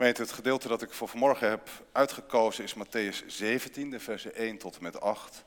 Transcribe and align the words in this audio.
Het 0.00 0.32
gedeelte 0.32 0.68
dat 0.68 0.82
ik 0.82 0.92
voor 0.92 1.08
vanmorgen 1.08 1.48
heb 1.48 1.68
uitgekozen 1.92 2.64
is 2.64 2.74
Matthäus 2.74 3.26
17, 3.26 3.90
de 3.90 4.00
versen 4.00 4.34
1 4.34 4.58
tot 4.58 4.76
en 4.76 4.82
met 4.82 5.00
8. 5.00 5.44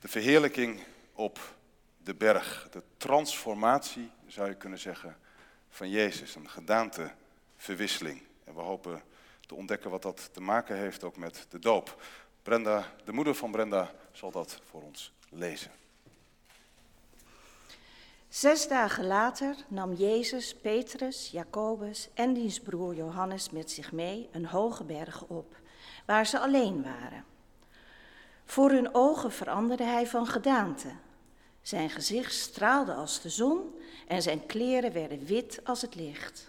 De 0.00 0.08
verheerlijking 0.08 0.80
op 1.12 1.54
de 1.96 2.14
berg, 2.14 2.68
de 2.70 2.82
transformatie, 2.96 4.10
zou 4.26 4.48
je 4.48 4.54
kunnen 4.54 4.78
zeggen, 4.78 5.16
van 5.70 5.90
Jezus. 5.90 6.34
Een 6.34 6.50
gedaanteverwisseling. 6.50 8.22
En 8.44 8.54
we 8.54 8.60
hopen 8.60 9.02
te 9.40 9.54
ontdekken 9.54 9.90
wat 9.90 10.02
dat 10.02 10.28
te 10.32 10.40
maken 10.40 10.76
heeft 10.76 11.04
ook 11.04 11.16
met 11.16 11.46
de 11.48 11.58
doop. 11.58 12.02
Brenda, 12.42 12.92
de 13.04 13.12
moeder 13.12 13.34
van 13.34 13.50
Brenda, 13.50 13.90
zal 14.12 14.30
dat 14.30 14.60
voor 14.70 14.82
ons 14.82 15.12
lezen. 15.28 15.70
Zes 18.34 18.68
dagen 18.68 19.06
later 19.06 19.56
nam 19.68 19.92
Jezus, 19.92 20.54
Petrus, 20.54 21.28
Jacobus 21.30 22.08
en 22.14 22.32
diens 22.32 22.60
broer 22.60 22.94
Johannes 22.94 23.50
met 23.50 23.70
zich 23.70 23.92
mee 23.92 24.28
een 24.32 24.46
hoge 24.46 24.84
berg 24.84 25.24
op, 25.24 25.56
waar 26.06 26.26
ze 26.26 26.38
alleen 26.38 26.82
waren. 26.82 27.24
Voor 28.44 28.70
hun 28.70 28.94
ogen 28.94 29.32
veranderde 29.32 29.84
hij 29.84 30.06
van 30.06 30.26
gedaante. 30.26 30.88
Zijn 31.62 31.90
gezicht 31.90 32.34
straalde 32.34 32.94
als 32.94 33.20
de 33.20 33.28
zon 33.28 33.74
en 34.06 34.22
zijn 34.22 34.46
kleren 34.46 34.92
werden 34.92 35.24
wit 35.24 35.60
als 35.64 35.82
het 35.82 35.94
licht. 35.94 36.48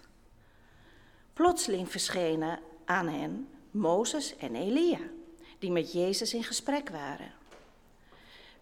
Plotseling 1.32 1.90
verschenen 1.90 2.60
aan 2.84 3.08
hen 3.08 3.48
Mozes 3.70 4.36
en 4.36 4.54
Elia, 4.54 5.00
die 5.58 5.70
met 5.70 5.92
Jezus 5.92 6.34
in 6.34 6.44
gesprek 6.44 6.88
waren. 6.88 7.32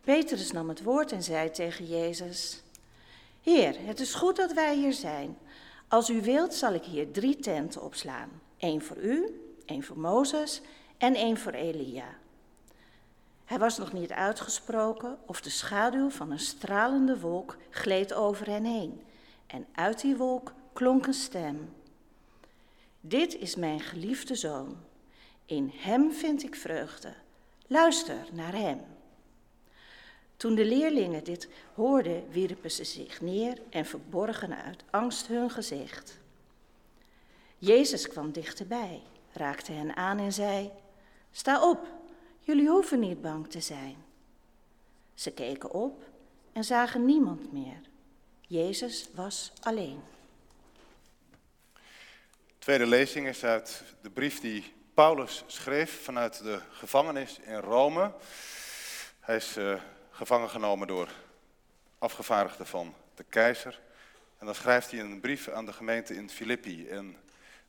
Petrus 0.00 0.52
nam 0.52 0.68
het 0.68 0.82
woord 0.82 1.12
en 1.12 1.22
zei 1.22 1.50
tegen 1.50 1.86
Jezus: 1.86 2.63
Heer, 3.44 3.86
het 3.86 4.00
is 4.00 4.14
goed 4.14 4.36
dat 4.36 4.52
wij 4.52 4.76
hier 4.76 4.92
zijn. 4.92 5.38
Als 5.88 6.10
u 6.10 6.22
wilt, 6.22 6.54
zal 6.54 6.74
ik 6.74 6.84
hier 6.84 7.10
drie 7.10 7.36
tenten 7.36 7.82
opslaan: 7.82 8.30
één 8.56 8.82
voor 8.82 8.96
u, 8.96 9.40
één 9.66 9.82
voor 9.82 9.98
Mozes 9.98 10.60
en 10.98 11.14
één 11.14 11.36
voor 11.36 11.52
Elia. 11.52 12.16
Hij 13.44 13.58
was 13.58 13.78
nog 13.78 13.92
niet 13.92 14.12
uitgesproken 14.12 15.18
of 15.26 15.40
de 15.40 15.50
schaduw 15.50 16.10
van 16.10 16.30
een 16.30 16.38
stralende 16.38 17.20
wolk 17.20 17.56
gleed 17.70 18.14
over 18.14 18.46
hen 18.46 18.64
heen. 18.64 19.02
En 19.46 19.66
uit 19.72 20.00
die 20.00 20.16
wolk 20.16 20.52
klonk 20.72 21.06
een 21.06 21.14
stem. 21.14 21.74
Dit 23.00 23.38
is 23.38 23.56
mijn 23.56 23.80
geliefde 23.80 24.34
zoon. 24.34 24.76
In 25.46 25.70
hem 25.74 26.12
vind 26.12 26.42
ik 26.42 26.54
vreugde. 26.54 27.14
Luister 27.66 28.26
naar 28.32 28.54
hem. 28.54 28.93
Toen 30.44 30.54
de 30.54 30.64
leerlingen 30.64 31.24
dit 31.24 31.48
hoorden, 31.74 32.30
wierpen 32.30 32.70
ze 32.70 32.84
zich 32.84 33.20
neer 33.20 33.58
en 33.70 33.86
verborgen 33.86 34.62
uit 34.64 34.84
angst 34.90 35.26
hun 35.26 35.50
gezicht. 35.50 36.18
Jezus 37.58 38.08
kwam 38.08 38.32
dichterbij, 38.32 39.02
raakte 39.32 39.72
hen 39.72 39.96
aan 39.96 40.18
en 40.18 40.32
zei: 40.32 40.70
Sta 41.32 41.70
op, 41.70 41.86
jullie 42.40 42.68
hoeven 42.68 43.00
niet 43.00 43.22
bang 43.22 43.50
te 43.50 43.60
zijn. 43.60 43.96
Ze 45.14 45.30
keken 45.30 45.70
op 45.70 46.02
en 46.52 46.64
zagen 46.64 47.04
niemand 47.04 47.52
meer. 47.52 47.80
Jezus 48.40 49.08
was 49.14 49.52
alleen. 49.60 50.02
tweede 52.58 52.86
lezing 52.86 53.28
is 53.28 53.44
uit 53.44 53.82
de 54.00 54.10
brief 54.10 54.40
die 54.40 54.72
Paulus 54.94 55.44
schreef 55.46 56.02
vanuit 56.02 56.42
de 56.42 56.60
gevangenis 56.70 57.38
in 57.38 57.58
Rome. 57.58 58.12
Hij 59.20 59.36
is 59.36 59.56
uh, 59.56 59.80
gevangen 60.14 60.50
genomen 60.50 60.86
door 60.86 61.08
afgevaardigden 61.98 62.66
van 62.66 62.94
de 63.14 63.24
keizer. 63.24 63.80
En 64.38 64.46
dan 64.46 64.54
schrijft 64.54 64.90
hij 64.90 65.00
een 65.00 65.20
brief 65.20 65.48
aan 65.48 65.66
de 65.66 65.72
gemeente 65.72 66.14
in 66.14 66.30
Filippi. 66.30 66.88
En 66.88 67.16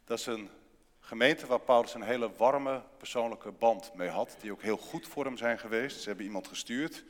dat 0.04 0.20
is 0.20 0.26
een 0.26 0.50
gemeente 1.00 1.48
waar 1.48 1.60
Paulus 1.60 1.94
een 1.94 2.02
hele 2.02 2.32
warme 2.38 2.82
persoonlijke 2.98 3.52
band 3.52 3.94
mee 3.94 4.10
had. 4.10 4.36
Die 4.40 4.52
ook 4.52 4.62
heel 4.62 4.78
goed 4.78 5.08
voor 5.08 5.26
hem 5.26 5.38
zijn 5.38 5.60
geweest. 5.60 6.02
Ze 6.02 6.08
hebben 6.08 6.26
iemand 6.26 6.48
gestuurd 6.48 7.04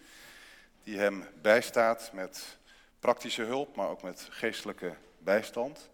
die 0.83 0.97
hem 0.97 1.27
bijstaat 1.41 2.09
met 2.13 2.57
praktische 2.99 3.43
hulp, 3.43 3.75
maar 3.75 3.89
ook 3.89 4.01
met 4.01 4.27
geestelijke 4.29 4.95
bijstand. 5.17 5.89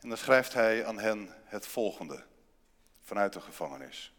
En 0.00 0.08
dan 0.08 0.18
schrijft 0.18 0.52
hij 0.52 0.84
aan 0.84 0.98
hen 0.98 1.34
het 1.44 1.66
volgende 1.66 2.24
vanuit 3.04 3.32
de 3.32 3.40
gevangenis. 3.40 4.12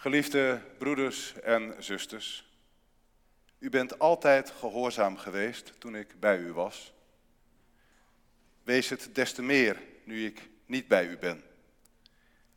Geliefde 0.00 0.62
broeders 0.78 1.34
en 1.40 1.74
zusters, 1.78 2.50
u 3.58 3.70
bent 3.70 3.98
altijd 3.98 4.50
gehoorzaam 4.50 5.16
geweest 5.16 5.72
toen 5.78 5.96
ik 5.96 6.20
bij 6.20 6.38
u 6.38 6.52
was. 6.52 6.92
Wees 8.62 8.88
het 8.88 9.14
des 9.14 9.32
te 9.32 9.42
meer 9.42 9.82
nu 10.04 10.26
ik 10.26 10.48
niet 10.66 10.88
bij 10.88 11.06
u 11.06 11.18
ben. 11.18 11.42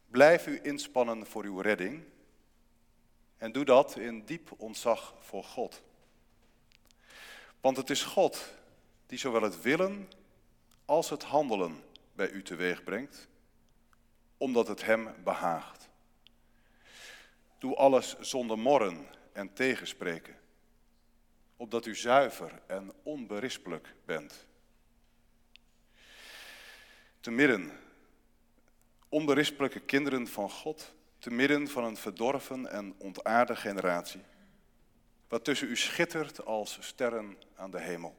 Blijf 0.08 0.48
u 0.48 0.59
inspannen 0.62 1.26
voor 1.26 1.44
uw 1.44 1.59
redding 1.59 2.04
en 3.38 3.52
doe 3.52 3.66
dat 3.66 3.98
in 3.98 4.25
diep 4.25 4.52
ontzag 4.58 5.16
voor 5.20 5.44
God. 5.44 5.81
Want 7.62 7.78
het 7.78 7.90
is 7.90 8.04
God 8.04 8.54
die 9.06 9.20
zowel 9.20 9.42
het 9.42 9.62
willen 9.62 10.10
als 10.86 11.10
het 11.10 11.24
handelen 11.24 11.84
bij 12.14 12.30
u 12.30 12.44
teweeg 12.44 12.84
brengt, 12.84 13.28
omdat 14.38 14.68
het 14.68 14.86
Hem 14.86 15.10
behaagt. 15.24 15.82
Doe 17.63 17.75
alles 17.75 18.16
zonder 18.19 18.59
morren 18.59 19.07
en 19.31 19.53
tegenspreken, 19.53 20.35
opdat 21.57 21.85
u 21.85 21.96
zuiver 21.96 22.62
en 22.68 22.94
onberispelijk 23.03 23.96
bent. 24.06 24.46
Te 27.19 27.31
midden, 27.31 27.72
onberispelijke 29.09 29.79
kinderen 29.79 30.28
van 30.28 30.50
God, 30.50 30.94
te 31.18 31.31
midden 31.31 31.68
van 31.68 31.84
een 31.84 31.97
verdorven 31.97 32.68
en 32.68 32.96
ontaarde 32.97 33.56
generatie, 33.56 34.24
wat 35.28 35.44
tussen 35.44 35.69
u 35.69 35.78
schittert 35.78 36.45
als 36.45 36.78
sterren 36.81 37.38
aan 37.56 37.72
de 37.72 37.81
hemel. 37.81 38.16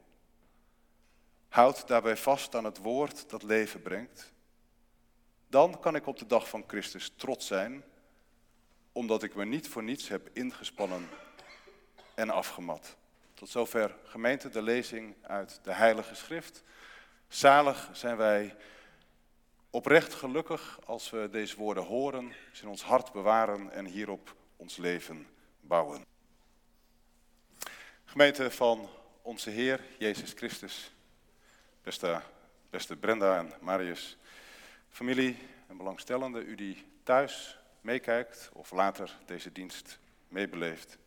Houd 1.47 1.87
daarbij 1.87 2.17
vast 2.17 2.55
aan 2.55 2.65
het 2.65 2.77
woord 2.77 3.29
dat 3.29 3.43
leven 3.43 3.81
brengt. 3.81 4.33
Dan 5.47 5.79
kan 5.79 5.95
ik 5.95 6.07
op 6.07 6.17
de 6.17 6.25
dag 6.25 6.49
van 6.49 6.63
Christus 6.67 7.13
trots 7.15 7.47
zijn 7.47 7.83
omdat 8.95 9.23
ik 9.23 9.35
me 9.35 9.45
niet 9.45 9.67
voor 9.67 9.83
niets 9.83 10.07
heb 10.07 10.29
ingespannen 10.33 11.09
en 12.13 12.29
afgemat. 12.29 12.95
Tot 13.33 13.49
zover 13.49 13.95
gemeente 14.03 14.49
de 14.49 14.61
lezing 14.61 15.15
uit 15.21 15.59
de 15.63 15.73
Heilige 15.73 16.15
Schrift. 16.15 16.63
Zalig 17.27 17.89
zijn 17.93 18.17
wij 18.17 18.55
oprecht 19.69 20.13
gelukkig 20.13 20.79
als 20.85 21.09
we 21.09 21.29
deze 21.31 21.55
woorden 21.55 21.83
horen, 21.83 22.33
ze 22.51 22.63
in 22.63 22.69
ons 22.69 22.83
hart 22.83 23.11
bewaren 23.11 23.71
en 23.71 23.85
hierop 23.85 24.35
ons 24.55 24.77
leven 24.77 25.27
bouwen. 25.59 26.05
Gemeente 28.05 28.51
van 28.51 28.89
onze 29.21 29.49
Heer 29.49 29.81
Jezus 29.97 30.31
Christus, 30.35 30.91
beste, 31.83 32.21
beste 32.69 32.95
Brenda 32.95 33.37
en 33.37 33.53
Marius, 33.61 34.17
familie 34.89 35.37
en 35.67 35.77
belangstellenden, 35.77 36.47
u 36.47 36.55
die 36.55 36.85
thuis 37.03 37.63
meekijkt 37.85 38.49
of 38.53 38.71
later 38.71 39.17
deze 39.25 39.51
dienst 39.51 39.99
meebeleeft. 40.27 40.97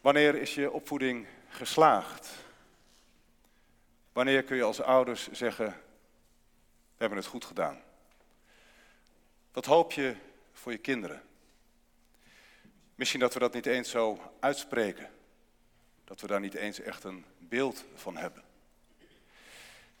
Wanneer 0.00 0.34
is 0.34 0.54
je 0.54 0.70
opvoeding 0.70 1.26
geslaagd? 1.48 2.30
Wanneer 4.12 4.42
kun 4.42 4.56
je 4.56 4.62
als 4.62 4.80
ouders 4.80 5.30
zeggen, 5.30 5.66
we 5.66 6.96
hebben 6.96 7.18
het 7.18 7.26
goed 7.26 7.44
gedaan? 7.44 7.82
Wat 9.52 9.64
hoop 9.64 9.92
je 9.92 10.14
voor 10.52 10.72
je 10.72 10.78
kinderen? 10.78 11.22
Misschien 12.94 13.20
dat 13.20 13.34
we 13.34 13.40
dat 13.40 13.54
niet 13.54 13.66
eens 13.66 13.90
zo 13.90 14.32
uitspreken. 14.40 15.10
Dat 16.04 16.20
we 16.20 16.26
daar 16.26 16.40
niet 16.40 16.54
eens 16.54 16.80
echt 16.80 17.04
een 17.04 17.24
beeld 17.38 17.84
van 17.94 18.16
hebben. 18.16 18.42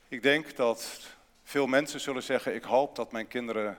Ik 0.08 0.22
denk 0.22 0.56
dat 0.56 1.00
veel 1.42 1.66
mensen 1.66 2.00
zullen 2.00 2.22
zeggen, 2.22 2.54
ik 2.54 2.64
hoop 2.64 2.96
dat 2.96 3.12
mijn 3.12 3.28
kinderen 3.28 3.78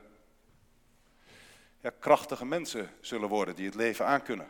ja, 1.82 1.92
krachtige 2.00 2.46
mensen 2.46 2.90
zullen 3.02 3.30
worden 3.30 3.56
die 3.56 3.66
het 3.66 3.76
leven 3.76 4.06
aankunnen. 4.06 4.48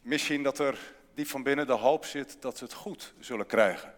Misschien 0.00 0.42
dat 0.42 0.58
er 0.58 0.94
diep 1.14 1.26
van 1.26 1.42
binnen 1.42 1.66
de 1.66 1.72
hoop 1.72 2.04
zit 2.04 2.42
dat 2.42 2.58
ze 2.58 2.64
het 2.64 2.72
goed 2.72 3.12
zullen 3.18 3.46
krijgen. 3.46 3.94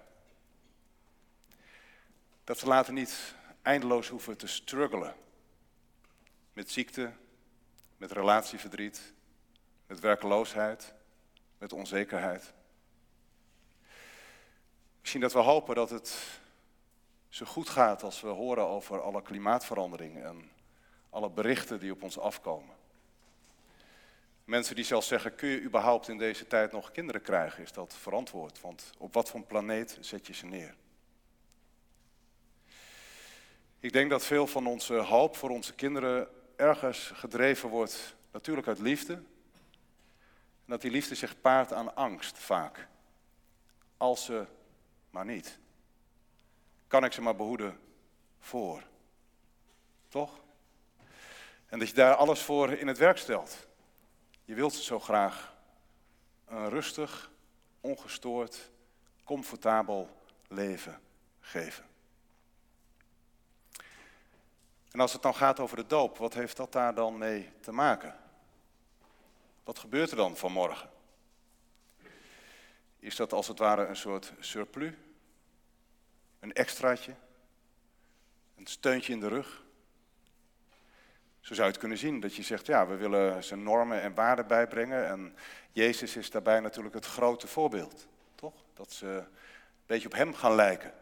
Dat 2.45 2.59
ze 2.59 2.67
later 2.67 2.93
niet 2.93 3.35
eindeloos 3.63 4.09
hoeven 4.09 4.37
te 4.37 4.47
struggelen 4.47 5.15
met 6.53 6.71
ziekte, 6.71 7.13
met 7.97 8.13
relatieverdriet, 8.13 9.13
met 9.87 10.01
werkeloosheid, 10.01 10.95
met 11.59 11.73
onzekerheid. 11.73 12.53
Misschien 15.01 15.21
dat 15.21 15.33
we 15.33 15.39
hopen 15.39 15.75
dat 15.75 15.91
het 15.91 16.41
zo 17.33 17.47
goed 17.47 17.69
gaat 17.69 18.03
als 18.03 18.21
we 18.21 18.29
horen 18.29 18.67
over 18.67 19.01
alle 19.01 19.23
klimaatverandering 19.23 20.23
en 20.23 20.51
alle 21.11 21.31
berichten 21.31 21.81
die 21.81 21.93
op 21.93 22.03
ons 22.03 22.19
afkomen. 22.19 22.75
Mensen 24.45 24.75
die 24.75 24.85
zelfs 24.85 25.07
zeggen, 25.07 25.35
kun 25.35 25.49
je 25.49 25.61
überhaupt 25.61 26.09
in 26.09 26.19
deze 26.19 26.47
tijd 26.47 26.73
nog 26.73 26.91
kinderen 26.91 27.23
krijgen? 27.23 27.63
Is 27.63 27.73
dat 27.73 27.95
verantwoord? 27.95 28.61
Want 28.61 28.93
op 28.99 29.15
wat 29.15 29.31
voor 29.31 29.43
planeet 29.43 29.99
zet 30.01 30.27
je 30.27 30.33
ze 30.33 30.47
neer? 30.47 30.75
Ik 33.79 33.93
denk 33.93 34.11
dat 34.11 34.25
veel 34.25 34.47
van 34.47 34.67
onze 34.67 34.95
hoop 34.95 35.37
voor 35.37 35.51
onze 35.51 35.75
kinderen 35.75 36.29
ergens 36.57 37.11
gedreven 37.15 37.69
wordt, 37.69 38.17
natuurlijk 38.33 38.67
uit 38.67 38.79
liefde. 38.79 39.13
En 39.13 39.23
dat 40.67 40.81
die 40.81 40.91
liefde 40.91 41.15
zich 41.15 41.41
paart 41.41 41.73
aan 41.73 41.97
angst 41.97 42.39
vaak. 42.39 42.89
Als 43.97 44.25
ze 44.25 44.47
maar 45.11 45.25
niet. 45.25 45.61
Kan 46.93 47.05
ik 47.05 47.13
ze 47.13 47.23
maar 47.23 47.37
behoeden 47.37 47.81
voor. 48.41 48.83
Toch? 50.09 50.41
En 51.67 51.79
dat 51.79 51.89
je 51.89 51.95
daar 51.95 52.15
alles 52.15 52.43
voor 52.43 52.73
in 52.73 52.87
het 52.87 52.99
werk 52.99 53.19
stelt. 53.19 53.67
Je 54.45 54.55
wilt 54.55 54.73
ze 54.73 54.83
zo 54.83 55.01
graag 55.01 55.55
een 56.47 56.69
rustig, 56.69 57.31
ongestoord, 57.81 58.71
comfortabel 59.25 60.09
leven 60.49 61.01
geven. 61.41 61.85
En 64.91 65.01
als 65.01 65.13
het 65.13 65.23
dan 65.23 65.35
gaat 65.35 65.61
over 65.61 65.77
de 65.77 65.87
doop, 65.87 66.19
wat 66.19 66.35
heeft 66.35 66.57
dat 66.57 66.73
daar 66.73 66.95
dan 66.95 67.19
mee 67.19 67.53
te 67.61 67.73
maken? 67.73 68.17
Wat 69.65 69.79
gebeurt 69.79 70.11
er 70.11 70.17
dan 70.17 70.37
vanmorgen? 70.37 70.91
Is 72.99 73.17
dat 73.17 73.33
als 73.33 73.49
het 73.49 73.59
ware 73.59 73.87
een 73.87 73.97
soort 73.97 74.33
surplus? 74.41 74.93
Een 76.43 76.53
extraatje? 76.53 77.15
Een 78.57 78.67
steuntje 78.67 79.13
in 79.13 79.21
de 79.21 79.29
rug? 79.29 79.65
Zo 81.41 81.55
zou 81.55 81.61
je 81.61 81.73
het 81.73 81.79
kunnen 81.79 81.99
zien, 81.99 82.21
dat 82.21 82.35
je 82.35 82.43
zegt, 82.43 82.67
ja, 82.67 82.87
we 82.87 82.97
willen 82.97 83.45
zijn 83.45 83.63
normen 83.63 84.01
en 84.01 84.15
waarden 84.15 84.47
bijbrengen. 84.47 85.07
En 85.07 85.37
Jezus 85.73 86.17
is 86.17 86.31
daarbij 86.31 86.61
natuurlijk 86.61 86.95
het 86.95 87.07
grote 87.07 87.47
voorbeeld, 87.47 88.07
toch? 88.35 88.55
Dat 88.75 88.93
ze 88.93 89.07
een 89.07 89.27
beetje 89.87 90.09
op 90.09 90.15
hem 90.15 90.35
gaan 90.35 90.55
lijken. 90.55 90.93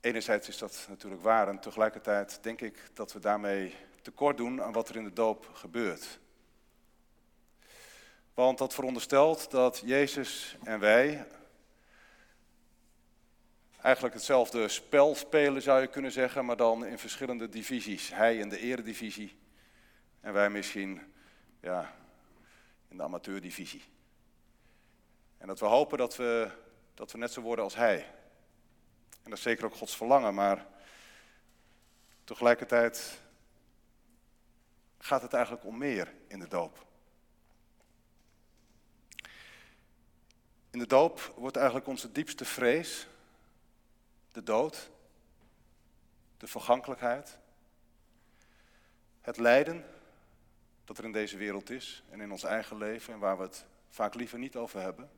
Enerzijds 0.00 0.48
is 0.48 0.58
dat 0.58 0.86
natuurlijk 0.88 1.22
waar 1.22 1.48
en 1.48 1.60
tegelijkertijd 1.60 2.42
denk 2.42 2.60
ik 2.60 2.90
dat 2.94 3.12
we 3.12 3.18
daarmee 3.18 3.74
tekort 4.02 4.36
doen 4.36 4.62
aan 4.62 4.72
wat 4.72 4.88
er 4.88 4.96
in 4.96 5.04
de 5.04 5.12
doop 5.12 5.50
gebeurt. 5.54 6.18
Want 8.38 8.58
dat 8.58 8.74
veronderstelt 8.74 9.50
dat 9.50 9.82
Jezus 9.84 10.56
en 10.64 10.80
wij 10.80 11.26
eigenlijk 13.82 14.14
hetzelfde 14.14 14.68
spel 14.68 15.14
spelen, 15.14 15.62
zou 15.62 15.80
je 15.80 15.86
kunnen 15.86 16.12
zeggen, 16.12 16.44
maar 16.44 16.56
dan 16.56 16.86
in 16.86 16.98
verschillende 16.98 17.48
divisies. 17.48 18.14
Hij 18.14 18.36
in 18.36 18.48
de 18.48 18.58
eredivisie 18.58 19.38
en 20.20 20.32
wij 20.32 20.50
misschien 20.50 21.14
ja, 21.60 21.94
in 22.88 22.96
de 22.96 23.02
amateurdivisie. 23.02 23.84
En 25.38 25.46
dat 25.46 25.60
we 25.60 25.66
hopen 25.66 25.98
dat 25.98 26.16
we, 26.16 26.50
dat 26.94 27.12
we 27.12 27.18
net 27.18 27.32
zo 27.32 27.40
worden 27.40 27.64
als 27.64 27.76
hij. 27.76 27.96
En 29.22 29.30
dat 29.30 29.38
is 29.38 29.42
zeker 29.42 29.64
ook 29.64 29.74
Gods 29.74 29.96
verlangen, 29.96 30.34
maar 30.34 30.66
tegelijkertijd 32.24 33.20
gaat 34.98 35.22
het 35.22 35.32
eigenlijk 35.32 35.64
om 35.64 35.78
meer 35.78 36.14
in 36.28 36.38
de 36.38 36.48
doop. 36.48 36.86
In 40.78 40.84
de 40.84 40.90
doop 40.90 41.32
wordt 41.36 41.56
eigenlijk 41.56 41.86
onze 41.86 42.12
diepste 42.12 42.44
vrees, 42.44 43.08
de 44.32 44.42
dood, 44.42 44.90
de 46.36 46.46
vergankelijkheid, 46.46 47.38
het 49.20 49.36
lijden 49.36 49.84
dat 50.84 50.98
er 50.98 51.04
in 51.04 51.12
deze 51.12 51.36
wereld 51.36 51.70
is 51.70 52.02
en 52.10 52.20
in 52.20 52.30
ons 52.30 52.42
eigen 52.42 52.76
leven 52.76 53.12
en 53.14 53.18
waar 53.18 53.36
we 53.36 53.42
het 53.42 53.66
vaak 53.88 54.14
liever 54.14 54.38
niet 54.38 54.56
over 54.56 54.80
hebben, 54.80 55.10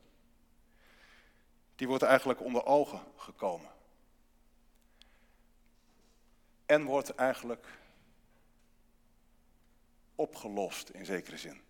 die 1.76 1.88
wordt 1.88 2.02
eigenlijk 2.02 2.40
onder 2.40 2.64
ogen 2.64 3.00
gekomen. 3.16 3.70
En 6.66 6.84
wordt 6.84 7.14
eigenlijk 7.14 7.66
opgelost 10.14 10.88
in 10.88 11.04
zekere 11.04 11.38
zin. 11.38 11.60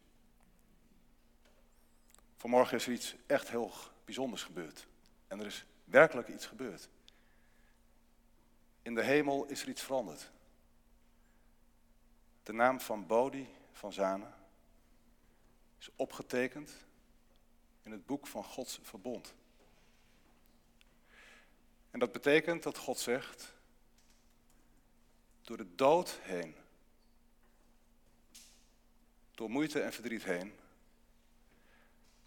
Vanmorgen 2.41 2.77
is 2.77 2.87
er 2.87 2.93
iets 2.93 3.15
echt 3.27 3.49
heel 3.49 3.73
bijzonders 4.05 4.43
gebeurd. 4.43 4.87
En 5.29 5.41
er 5.41 5.47
is 5.47 5.65
werkelijk 5.85 6.29
iets 6.29 6.47
gebeurd. 6.47 6.89
In 8.83 8.95
de 8.95 9.03
hemel 9.03 9.45
is 9.47 9.63
er 9.63 9.69
iets 9.69 9.83
veranderd. 9.83 10.31
De 12.43 12.53
naam 12.53 12.81
van 12.81 13.07
Bodhi 13.07 13.47
van 13.73 13.93
Zane 13.93 14.27
is 15.79 15.91
opgetekend 15.97 16.73
in 17.83 17.93
het 17.93 18.07
boek 18.07 18.27
van 18.27 18.45
Gods 18.45 18.79
verbond. 18.83 19.35
En 21.91 21.99
dat 21.99 22.13
betekent 22.13 22.63
dat 22.63 22.77
God 22.77 22.99
zegt, 22.99 23.55
door 25.43 25.57
de 25.57 25.75
dood 25.75 26.19
heen, 26.23 26.55
door 29.35 29.51
moeite 29.51 29.81
en 29.81 29.93
verdriet 29.93 30.25
heen, 30.25 30.60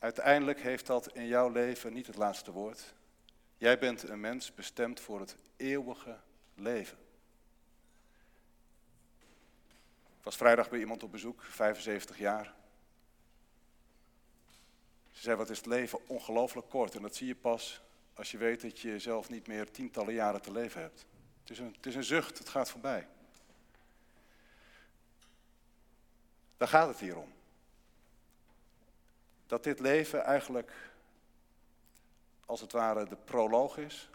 uiteindelijk 0.04 0.62
heeft 0.62 0.86
dat 0.86 1.16
in 1.16 1.28
jouw 1.28 1.50
leven 1.50 1.94
niet 1.94 2.08
het 2.08 2.16
laatste 2.16 2.52
woord. 2.52 2.94
Jij 3.58 3.80
bent 3.80 4.10
een 4.10 4.20
mens 4.20 4.54
bestemd 4.54 5.00
voor 5.00 5.20
het 5.20 5.36
eeuwige 5.56 6.18
leven. 6.56 6.98
Ik 10.18 10.24
was 10.24 10.36
vrijdag 10.36 10.70
bij 10.70 10.80
iemand 10.80 11.04
op 11.04 11.12
bezoek, 11.12 11.44
75 11.44 12.18
jaar. 12.18 12.54
Ze 15.12 15.22
zei, 15.22 15.36
wat 15.36 15.50
is 15.50 15.58
het 15.58 15.66
leven 15.66 16.00
ongelooflijk 16.08 16.70
kort. 16.70 16.96
En 16.96 17.02
dat 17.02 17.16
zie 17.16 17.28
je 17.28 17.36
pas 17.36 17.82
als 18.14 18.32
je 18.32 18.38
weet 18.38 18.62
dat 18.62 18.80
je 18.80 19.00
zelf 19.00 19.30
niet 19.30 19.48
meer 19.48 19.72
tientallen 19.72 20.14
jaren 20.14 20.42
te 20.42 20.52
leven 20.52 20.82
hebt. 20.82 21.06
Het 21.42 21.50
is 21.50 21.60
een, 21.60 21.74
het 21.76 21.86
is 21.86 21.96
een 21.96 22.04
zucht, 22.04 22.38
het 22.38 22.50
gaat 22.50 22.70
voorbij. 22.70 23.08
Daar 26.58 26.68
gaat 26.68 26.88
het 26.88 27.00
hier 27.00 27.18
om. 27.18 27.34
Dat 29.54 29.64
dit 29.64 29.80
leven 29.80 30.24
eigenlijk 30.24 30.72
als 32.46 32.62
het 32.62 32.72
ware 32.72 33.08
de 33.08 33.16
proloog 33.16 33.78
is 33.78 34.10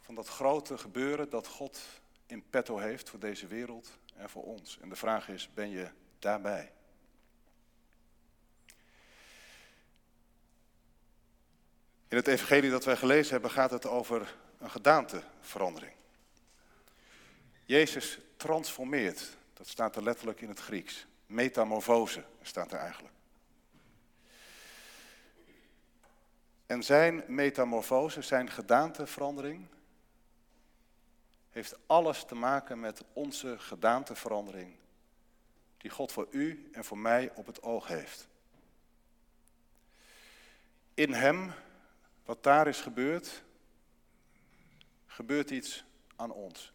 van 0.00 0.14
dat 0.14 0.28
grote 0.28 0.78
gebeuren 0.78 1.30
dat 1.30 1.46
God 1.46 1.80
in 2.26 2.44
petto 2.50 2.78
heeft 2.78 3.10
voor 3.10 3.18
deze 3.18 3.46
wereld 3.46 3.98
en 4.16 4.30
voor 4.30 4.42
ons. 4.42 4.78
En 4.80 4.88
de 4.88 4.96
vraag 4.96 5.28
is, 5.28 5.50
ben 5.54 5.70
je 5.70 5.90
daarbij? 6.18 6.72
In 12.08 12.16
het 12.16 12.26
evangelie 12.26 12.70
dat 12.70 12.84
wij 12.84 12.96
gelezen 12.96 13.32
hebben 13.32 13.50
gaat 13.50 13.70
het 13.70 13.86
over 13.86 14.36
een 14.58 14.70
gedaanteverandering. 14.70 15.92
Jezus 17.64 18.18
transformeert, 18.36 19.36
dat 19.52 19.68
staat 19.68 19.96
er 19.96 20.02
letterlijk 20.02 20.40
in 20.40 20.48
het 20.48 20.60
Grieks. 20.60 21.06
Metamorfose 21.26 22.24
staat 22.42 22.72
er 22.72 22.78
eigenlijk. 22.78 23.14
En 26.66 26.82
zijn 26.82 27.24
metamorfose, 27.26 28.22
zijn 28.22 28.50
gedaanteverandering, 28.50 29.66
heeft 31.50 31.76
alles 31.86 32.24
te 32.24 32.34
maken 32.34 32.80
met 32.80 33.04
onze 33.12 33.58
gedaanteverandering 33.58 34.76
die 35.76 35.90
God 35.90 36.12
voor 36.12 36.26
u 36.30 36.68
en 36.72 36.84
voor 36.84 36.98
mij 36.98 37.32
op 37.34 37.46
het 37.46 37.62
oog 37.62 37.88
heeft. 37.88 38.28
In 40.94 41.12
Hem, 41.12 41.52
wat 42.24 42.42
daar 42.42 42.66
is 42.66 42.80
gebeurd, 42.80 43.42
gebeurt 45.06 45.50
iets 45.50 45.84
aan 46.16 46.30
ons. 46.30 46.72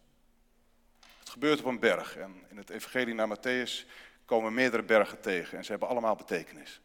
Het 1.20 1.30
gebeurt 1.30 1.60
op 1.60 1.66
een 1.66 1.80
berg 1.80 2.18
en 2.18 2.44
in 2.50 2.58
het 2.58 2.70
evangelie 2.70 3.14
naar 3.14 3.38
Matthäus 3.38 3.90
komen 4.26 4.54
meerdere 4.54 4.84
bergen 4.84 5.22
tegen 5.22 5.58
en 5.58 5.64
ze 5.64 5.72
hebben 5.72 5.90
allemaal 5.90 6.16
betekenis. 6.16 6.82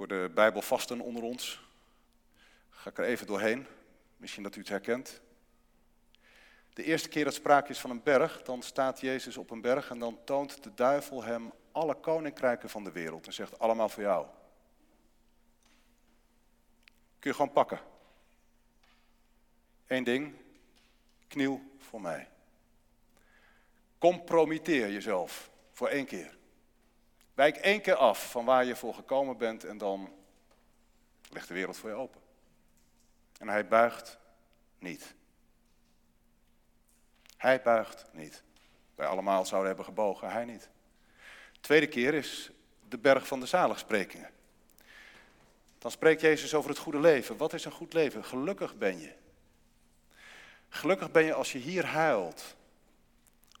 Voor 0.00 0.08
de 0.08 0.30
Bijbelvasten 0.34 1.00
onder 1.00 1.22
ons 1.22 1.60
ga 2.70 2.90
ik 2.90 2.98
er 2.98 3.04
even 3.04 3.26
doorheen. 3.26 3.66
Misschien 4.16 4.42
dat 4.42 4.56
u 4.56 4.60
het 4.60 4.68
herkent. 4.68 5.20
De 6.72 6.84
eerste 6.84 7.08
keer 7.08 7.24
dat 7.24 7.34
sprake 7.34 7.70
is 7.70 7.78
van 7.78 7.90
een 7.90 8.02
berg, 8.02 8.42
dan 8.42 8.62
staat 8.62 9.00
Jezus 9.00 9.36
op 9.36 9.50
een 9.50 9.60
berg 9.60 9.90
en 9.90 9.98
dan 9.98 10.18
toont 10.24 10.62
de 10.62 10.74
duivel 10.74 11.24
hem 11.24 11.52
alle 11.72 11.94
koninkrijken 11.94 12.70
van 12.70 12.84
de 12.84 12.92
wereld 12.92 13.26
en 13.26 13.32
zegt 13.32 13.58
allemaal 13.58 13.88
voor 13.88 14.02
jou. 14.02 14.26
Kun 17.18 17.30
je 17.30 17.36
gewoon 17.36 17.52
pakken. 17.52 17.80
Eén 19.86 20.04
ding, 20.04 20.34
kniel 21.28 21.60
voor 21.78 22.00
mij. 22.00 22.28
Compromitteer 23.98 24.90
jezelf 24.90 25.50
voor 25.72 25.88
één 25.88 26.06
keer. 26.06 26.38
Wijk 27.40 27.56
één 27.56 27.80
keer 27.80 27.94
af 27.94 28.30
van 28.30 28.44
waar 28.44 28.64
je 28.64 28.76
voor 28.76 28.94
gekomen 28.94 29.36
bent 29.36 29.64
en 29.64 29.78
dan 29.78 30.12
ligt 31.30 31.48
de 31.48 31.54
wereld 31.54 31.76
voor 31.76 31.90
je 31.90 31.96
open. 31.96 32.20
En 33.38 33.48
hij 33.48 33.68
buigt 33.68 34.18
niet. 34.78 35.14
Hij 37.36 37.62
buigt 37.62 38.06
niet. 38.12 38.42
Wij 38.94 39.06
allemaal 39.06 39.46
zouden 39.46 39.68
hebben 39.68 39.84
gebogen, 39.84 40.30
hij 40.30 40.44
niet. 40.44 40.68
Tweede 41.60 41.86
keer 41.86 42.14
is 42.14 42.50
de 42.88 42.98
berg 42.98 43.26
van 43.26 43.40
de 43.40 43.46
zaligsprekingen. 43.46 44.30
Dan 45.78 45.90
spreekt 45.90 46.20
Jezus 46.20 46.54
over 46.54 46.70
het 46.70 46.78
goede 46.78 47.00
leven. 47.00 47.36
Wat 47.36 47.52
is 47.52 47.64
een 47.64 47.72
goed 47.72 47.92
leven? 47.92 48.24
Gelukkig 48.24 48.76
ben 48.76 49.00
je. 49.00 49.12
Gelukkig 50.68 51.10
ben 51.10 51.24
je 51.24 51.34
als 51.34 51.52
je 51.52 51.58
hier 51.58 51.86
huilt 51.86 52.56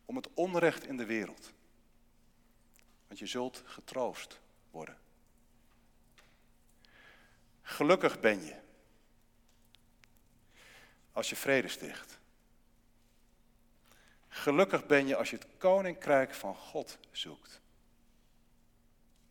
om 0.04 0.16
het 0.16 0.28
onrecht 0.34 0.86
in 0.86 0.96
de 0.96 1.06
wereld. 1.06 1.52
Want 3.10 3.22
je 3.22 3.26
zult 3.26 3.62
getroost 3.64 4.40
worden. 4.70 4.98
Gelukkig 7.62 8.20
ben 8.20 8.44
je 8.44 8.54
als 11.12 11.28
je 11.28 11.36
vrede 11.36 11.68
sticht. 11.68 12.18
Gelukkig 14.28 14.86
ben 14.86 15.06
je 15.06 15.16
als 15.16 15.30
je 15.30 15.36
het 15.36 15.46
koninkrijk 15.58 16.34
van 16.34 16.54
God 16.54 16.98
zoekt. 17.10 17.60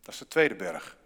Dat 0.02 0.14
is 0.14 0.20
de 0.20 0.28
tweede 0.28 0.54
berg. 0.54 0.96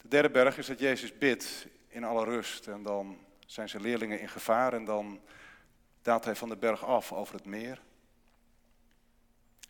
De 0.00 0.08
derde 0.08 0.30
berg 0.30 0.58
is 0.58 0.66
dat 0.66 0.78
Jezus 0.78 1.18
bidt 1.18 1.66
in 1.88 2.04
alle 2.04 2.24
rust 2.24 2.66
en 2.66 2.82
dan 2.82 3.26
zijn 3.46 3.68
zijn 3.68 3.82
leerlingen 3.82 4.20
in 4.20 4.28
gevaar 4.28 4.72
en 4.72 4.84
dan 4.84 5.20
daalt 6.02 6.24
hij 6.24 6.36
van 6.36 6.48
de 6.48 6.56
berg 6.56 6.84
af 6.84 7.12
over 7.12 7.34
het 7.34 7.44
meer. 7.44 7.82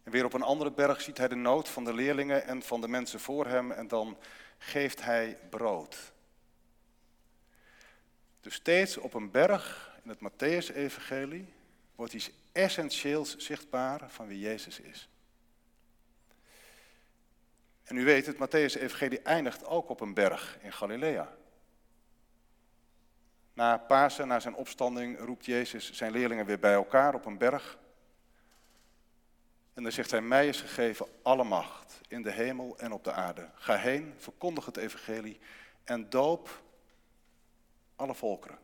En 0.09 0.15
weer 0.15 0.25
op 0.25 0.33
een 0.33 0.43
andere 0.43 0.71
berg 0.71 1.01
ziet 1.01 1.19
hij 1.19 1.29
de 1.29 1.35
nood 1.35 1.69
van 1.69 1.85
de 1.85 1.95
leerlingen 1.95 2.45
en 2.45 2.63
van 2.63 2.81
de 2.81 2.89
mensen 2.89 3.21
voor 3.21 3.47
hem 3.47 3.71
en 3.71 3.89
dan 3.89 4.19
geeft 4.59 5.03
hij 5.03 5.39
brood. 5.51 6.13
Dus 8.41 8.55
steeds 8.55 8.97
op 8.97 9.15
een 9.15 9.31
berg 9.31 9.93
in 10.03 10.09
het 10.11 10.19
Matthäus-evangelie 10.19 11.53
wordt 11.95 12.13
iets 12.13 12.31
essentieels 12.53 13.37
zichtbaar 13.37 14.11
van 14.11 14.27
wie 14.27 14.39
Jezus 14.39 14.81
is. 14.81 15.09
En 17.85 17.97
u 17.97 18.05
weet, 18.05 18.27
het 18.27 18.37
Matthäus-evangelie 18.37 19.23
eindigt 19.23 19.65
ook 19.65 19.89
op 19.89 20.01
een 20.01 20.15
berg 20.15 20.59
in 20.61 20.73
Galilea. 20.73 21.33
Na 23.53 23.79
Pasen, 23.79 24.29
na 24.29 24.41
zijn 24.41 24.55
opstanding, 24.55 25.19
roept 25.19 25.45
Jezus 25.45 25.93
zijn 25.93 26.13
leerlingen 26.13 26.47
weer 26.47 26.59
bij 26.59 26.75
elkaar 26.75 27.15
op 27.15 27.25
een 27.25 27.39
berg. 27.39 27.79
En 29.79 29.85
dan 29.85 29.93
zegt 29.93 30.11
hij, 30.11 30.21
mij 30.21 30.49
is 30.49 30.61
gegeven 30.61 31.07
alle 31.23 31.45
macht 31.45 32.01
in 32.09 32.23
de 32.23 32.31
hemel 32.31 32.79
en 32.79 32.93
op 32.93 33.05
de 33.05 33.13
aarde. 33.13 33.49
Ga 33.55 33.77
heen, 33.77 34.15
verkondig 34.17 34.65
het 34.65 34.77
evangelie 34.77 35.41
en 35.85 36.11
doop 36.11 36.63
alle 37.97 38.15
volkeren. 38.15 38.59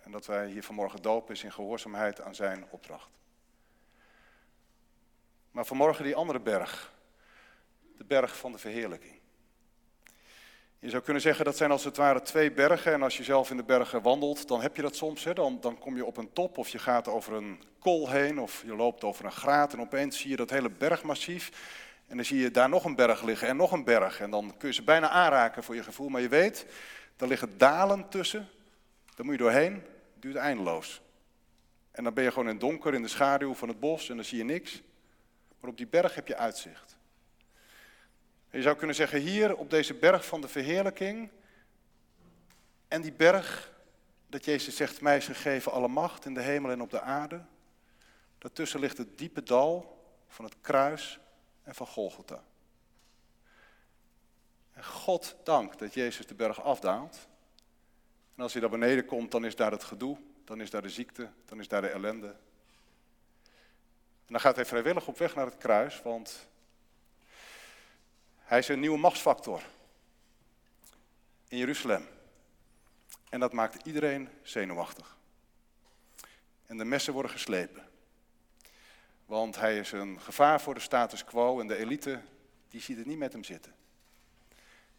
En 0.00 0.10
dat 0.10 0.26
wij 0.26 0.48
hier 0.48 0.62
vanmorgen 0.62 1.02
dopen 1.02 1.34
is 1.34 1.44
in 1.44 1.52
gehoorzaamheid 1.52 2.20
aan 2.20 2.34
zijn 2.34 2.66
opdracht. 2.70 3.10
Maar 5.50 5.66
vanmorgen 5.66 6.04
die 6.04 6.16
andere 6.16 6.40
berg, 6.40 6.92
de 7.96 8.04
berg 8.04 8.36
van 8.36 8.52
de 8.52 8.58
verheerlijking. 8.58 9.17
Je 10.80 10.90
zou 10.90 11.02
kunnen 11.02 11.22
zeggen 11.22 11.44
dat 11.44 11.56
zijn 11.56 11.70
als 11.70 11.84
het 11.84 11.96
ware 11.96 12.22
twee 12.22 12.52
bergen. 12.52 12.92
En 12.92 13.02
als 13.02 13.16
je 13.16 13.22
zelf 13.24 13.50
in 13.50 13.56
de 13.56 13.62
bergen 13.62 14.02
wandelt, 14.02 14.48
dan 14.48 14.60
heb 14.60 14.76
je 14.76 14.82
dat 14.82 14.96
soms. 14.96 15.24
Hè? 15.24 15.32
Dan, 15.32 15.58
dan 15.60 15.78
kom 15.78 15.96
je 15.96 16.04
op 16.04 16.16
een 16.16 16.32
top 16.32 16.58
of 16.58 16.68
je 16.68 16.78
gaat 16.78 17.08
over 17.08 17.32
een 17.32 17.62
kool 17.78 18.10
heen 18.10 18.38
of 18.40 18.62
je 18.66 18.74
loopt 18.74 19.04
over 19.04 19.24
een 19.24 19.32
graat. 19.32 19.72
En 19.72 19.80
opeens 19.80 20.18
zie 20.18 20.30
je 20.30 20.36
dat 20.36 20.50
hele 20.50 20.70
bergmassief. 20.70 21.50
En 22.06 22.16
dan 22.16 22.24
zie 22.24 22.38
je 22.38 22.50
daar 22.50 22.68
nog 22.68 22.84
een 22.84 22.94
berg 22.94 23.22
liggen 23.22 23.48
en 23.48 23.56
nog 23.56 23.72
een 23.72 23.84
berg. 23.84 24.20
En 24.20 24.30
dan 24.30 24.54
kun 24.58 24.68
je 24.68 24.74
ze 24.74 24.82
bijna 24.82 25.08
aanraken 25.08 25.62
voor 25.62 25.74
je 25.74 25.82
gevoel. 25.82 26.08
Maar 26.08 26.20
je 26.20 26.28
weet, 26.28 26.66
er 27.16 27.28
liggen 27.28 27.58
dalen 27.58 28.08
tussen. 28.08 28.48
Daar 29.16 29.24
moet 29.24 29.34
je 29.34 29.42
doorheen. 29.42 29.72
Het 29.72 30.22
duurt 30.22 30.36
eindeloos. 30.36 31.00
En 31.90 32.04
dan 32.04 32.14
ben 32.14 32.24
je 32.24 32.30
gewoon 32.30 32.44
in 32.44 32.52
het 32.52 32.60
donker, 32.60 32.94
in 32.94 33.02
de 33.02 33.08
schaduw 33.08 33.54
van 33.54 33.68
het 33.68 33.80
bos 33.80 34.08
en 34.08 34.16
dan 34.16 34.24
zie 34.24 34.38
je 34.38 34.44
niks. 34.44 34.82
Maar 35.60 35.70
op 35.70 35.76
die 35.76 35.86
berg 35.86 36.14
heb 36.14 36.28
je 36.28 36.36
uitzicht. 36.36 36.97
Je 38.50 38.62
zou 38.62 38.76
kunnen 38.76 38.96
zeggen, 38.96 39.20
hier 39.20 39.56
op 39.56 39.70
deze 39.70 39.94
berg 39.94 40.26
van 40.26 40.40
de 40.40 40.48
verheerlijking. 40.48 41.30
En 42.88 43.02
die 43.02 43.12
berg, 43.12 43.72
dat 44.26 44.44
Jezus 44.44 44.76
zegt, 44.76 45.00
mij 45.00 45.16
is 45.16 45.26
gegeven 45.26 45.72
alle 45.72 45.88
macht 45.88 46.24
in 46.24 46.34
de 46.34 46.40
hemel 46.40 46.70
en 46.70 46.82
op 46.82 46.90
de 46.90 47.00
aarde. 47.00 47.44
Daartussen 48.38 48.80
ligt 48.80 48.98
het 48.98 49.18
diepe 49.18 49.42
dal 49.42 50.02
van 50.28 50.44
het 50.44 50.54
kruis 50.60 51.18
en 51.62 51.74
van 51.74 51.86
Golgotha. 51.86 52.42
En 54.72 54.84
God 54.84 55.36
dank 55.44 55.78
dat 55.78 55.94
Jezus 55.94 56.26
de 56.26 56.34
berg 56.34 56.62
afdaalt. 56.62 57.28
En 58.34 58.42
als 58.42 58.52
hij 58.52 58.60
daar 58.60 58.70
beneden 58.70 59.04
komt, 59.04 59.30
dan 59.30 59.44
is 59.44 59.56
daar 59.56 59.70
het 59.70 59.84
gedoe, 59.84 60.16
dan 60.44 60.60
is 60.60 60.70
daar 60.70 60.82
de 60.82 60.90
ziekte, 60.90 61.30
dan 61.44 61.60
is 61.60 61.68
daar 61.68 61.80
de 61.80 61.88
ellende. 61.88 62.26
En 64.26 64.34
dan 64.34 64.40
gaat 64.40 64.56
hij 64.56 64.64
vrijwillig 64.64 65.06
op 65.06 65.18
weg 65.18 65.34
naar 65.34 65.46
het 65.46 65.56
kruis, 65.56 66.02
want 66.02 66.48
hij 68.48 68.58
is 68.58 68.68
een 68.68 68.80
nieuwe 68.80 68.98
machtsfactor 68.98 69.62
in 71.48 71.58
Jeruzalem. 71.58 72.06
En 73.28 73.40
dat 73.40 73.52
maakt 73.52 73.86
iedereen 73.86 74.28
zenuwachtig. 74.42 75.16
En 76.66 76.76
de 76.76 76.84
messen 76.84 77.12
worden 77.12 77.30
geslepen. 77.30 77.88
Want 79.26 79.56
hij 79.56 79.78
is 79.78 79.92
een 79.92 80.20
gevaar 80.20 80.60
voor 80.60 80.74
de 80.74 80.80
status 80.80 81.24
quo 81.24 81.60
en 81.60 81.66
de 81.66 81.76
elite, 81.76 82.20
die 82.68 82.80
ziet 82.80 82.96
het 82.96 83.06
niet 83.06 83.18
met 83.18 83.32
hem 83.32 83.44
zitten. 83.44 83.74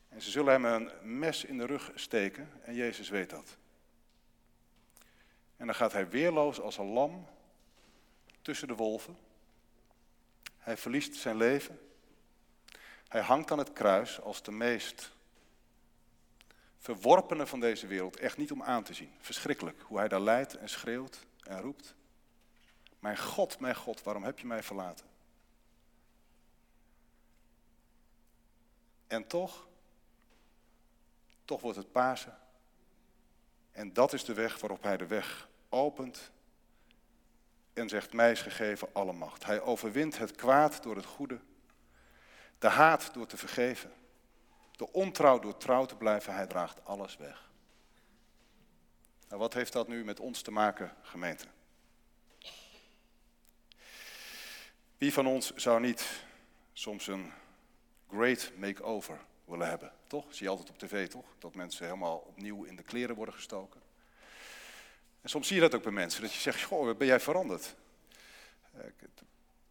En 0.10 0.22
ze 0.22 0.32
zullen 0.32 0.52
hem 0.54 0.66
een 0.66 1.20
mes 1.20 1.44
in 1.44 1.58
de 1.58 1.66
rug 1.66 1.92
steken 1.96 2.50
en 2.64 2.76
Jezus 2.76 3.10
weet 3.10 3.30
dat. 3.30 3.58
En 5.58 5.66
dan 5.66 5.76
gaat 5.76 5.94
hij 5.94 6.10
weerloos 6.10 6.60
als 6.60 6.78
een 6.78 6.86
lam 6.86 7.28
tussen 8.42 8.68
de 8.68 8.76
wolven. 8.76 9.18
Hij 10.58 10.78
verliest 10.78 11.16
zijn 11.16 11.38
leven. 11.38 11.89
Hij 13.10 13.22
hangt 13.22 13.52
aan 13.52 13.58
het 13.58 13.74
kruis 13.74 14.22
als 14.22 14.44
de 14.44 14.52
meest 14.52 15.12
verworpene 16.78 17.48
van 17.48 17.60
deze 17.60 17.88
wereld. 17.88 18.18
Echt 18.18 18.38
niet 18.38 18.52
om 18.52 18.64
aan 18.64 18.84
te 18.84 18.94
zien. 18.94 19.14
Verschrikkelijk 19.20 19.82
hoe 19.82 19.98
hij 19.98 20.08
daar 20.08 20.22
lijdt 20.22 20.58
en 20.58 20.70
schreeuwt 20.70 21.26
en 21.44 21.62
roept. 21.62 21.96
Mijn 23.00 23.18
God, 23.18 23.60
mijn 23.60 23.76
God, 23.76 24.04
waarom 24.04 24.24
heb 24.24 24.40
je 24.40 24.48
mij 24.48 24.64
verlaten? 24.64 25.06
En 29.08 29.28
toch, 29.28 29.68
toch 31.46 31.62
wordt 31.62 31.78
het 31.78 31.92
Pasen. 31.92 32.38
En 33.72 33.94
dat 33.94 34.14
is 34.14 34.24
de 34.24 34.34
weg 34.34 34.60
waarop 34.60 34.84
hij 34.84 34.98
de 34.98 35.08
weg 35.08 35.50
opent 35.70 36.32
en 37.74 37.90
zegt, 37.90 38.14
mij 38.14 38.32
is 38.32 38.42
gegeven 38.42 38.90
alle 38.94 39.14
macht. 39.14 39.46
Hij 39.46 39.62
overwint 39.62 40.18
het 40.18 40.36
kwaad 40.36 40.84
door 40.84 40.96
het 40.96 41.06
goede 41.06 41.40
de 42.60 42.68
haat 42.68 43.14
door 43.14 43.26
te 43.26 43.38
vergeven. 43.38 43.94
De 44.72 44.92
ontrouw 44.92 45.40
door 45.40 45.58
trouw 45.58 45.86
te 45.86 45.96
blijven. 45.96 46.34
Hij 46.34 46.48
draagt 46.48 46.86
alles 46.86 47.18
weg. 47.18 47.50
Nou, 49.28 49.42
wat 49.42 49.54
heeft 49.54 49.74
dat 49.74 49.88
nu 49.88 50.04
met 50.04 50.20
ons 50.20 50.42
te 50.42 50.52
maken, 50.52 50.96
gemeente? 51.02 51.46
Wie 54.98 55.14
van 55.14 55.28
ons 55.28 55.56
zou 55.56 55.80
niet 55.80 56.24
soms 56.74 57.08
een 57.08 57.32
great 58.10 58.52
makeover 58.58 59.20
willen 59.46 59.68
hebben? 59.68 59.92
Toch? 60.08 60.26
Zie 60.30 60.44
je 60.44 60.50
altijd 60.50 60.70
op 60.70 60.78
tv, 60.78 61.08
toch? 61.08 61.26
Dat 61.40 61.56
mensen 61.56 61.86
helemaal 61.86 62.18
opnieuw 62.18 62.64
in 62.64 62.76
de 62.76 62.84
kleren 62.84 63.16
worden 63.16 63.34
gestoken. 63.34 63.82
En 65.22 65.30
soms 65.30 65.48
zie 65.48 65.56
je 65.56 65.62
dat 65.62 65.76
ook 65.76 65.84
bij 65.84 65.92
mensen, 65.92 66.22
dat 66.22 66.34
je 66.34 66.40
zegt, 66.40 66.64
goh, 66.64 66.98
ben 66.98 67.08
jij 67.08 67.20
veranderd? 67.20 67.76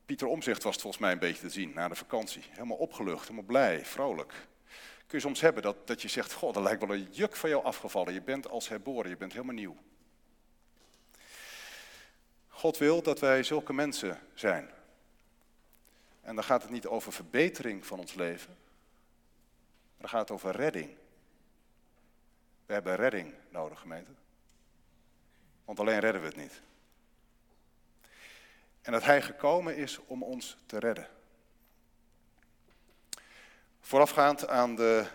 Pieter 0.09 0.27
Omzicht 0.27 0.63
was 0.63 0.73
het 0.73 0.83
volgens 0.83 1.03
mij 1.03 1.13
een 1.13 1.19
beetje 1.19 1.41
te 1.41 1.51
zien 1.51 1.73
na 1.75 1.89
de 1.89 1.95
vakantie. 1.95 2.43
Helemaal 2.51 2.77
opgelucht, 2.77 3.23
helemaal 3.23 3.45
blij, 3.45 3.85
vrolijk. 3.85 4.33
Kun 5.07 5.19
je 5.19 5.21
soms 5.21 5.41
hebben 5.41 5.63
dat, 5.63 5.87
dat 5.87 6.03
je 6.03 6.09
zegt, 6.09 6.33
goh, 6.33 6.57
er 6.57 6.63
lijkt 6.63 6.87
wel 6.87 6.97
een 6.97 7.09
juk 7.11 7.37
van 7.37 7.51
jou 7.51 7.65
afgevallen. 7.65 8.13
Je 8.13 8.23
bent 8.23 8.49
als 8.49 8.69
herboren, 8.69 9.11
je 9.11 9.17
bent 9.17 9.33
helemaal 9.33 9.55
nieuw. 9.55 9.77
God 12.49 12.79
wil 12.79 13.03
dat 13.03 13.21
wij 13.21 13.43
zulke 13.43 13.73
mensen 13.73 14.21
zijn. 14.35 14.71
En 16.21 16.35
dan 16.35 16.45
gaat 16.45 16.63
het 16.63 16.71
niet 16.71 16.87
over 16.87 17.13
verbetering 17.13 17.87
van 17.87 17.99
ons 17.99 18.15
leven, 18.15 18.57
maar 19.69 20.01
dan 20.01 20.09
gaat 20.09 20.21
het 20.21 20.31
over 20.31 20.57
redding. 20.57 20.91
We 22.67 22.73
hebben 22.73 22.97
redding 22.97 23.35
nodig, 23.49 23.81
gemeente. 23.81 24.13
Want 25.65 25.81
alleen 25.81 26.01
redden 26.01 26.21
we 26.21 26.27
het 26.27 26.37
niet. 26.37 26.61
En 28.89 28.95
dat 28.95 29.05
Hij 29.05 29.23
gekomen 29.23 29.77
is 29.77 29.99
om 30.07 30.23
ons 30.23 30.57
te 30.67 30.79
redden. 30.79 31.09
Voorafgaand 33.81 34.49
aan 34.49 34.77
de 34.77 35.07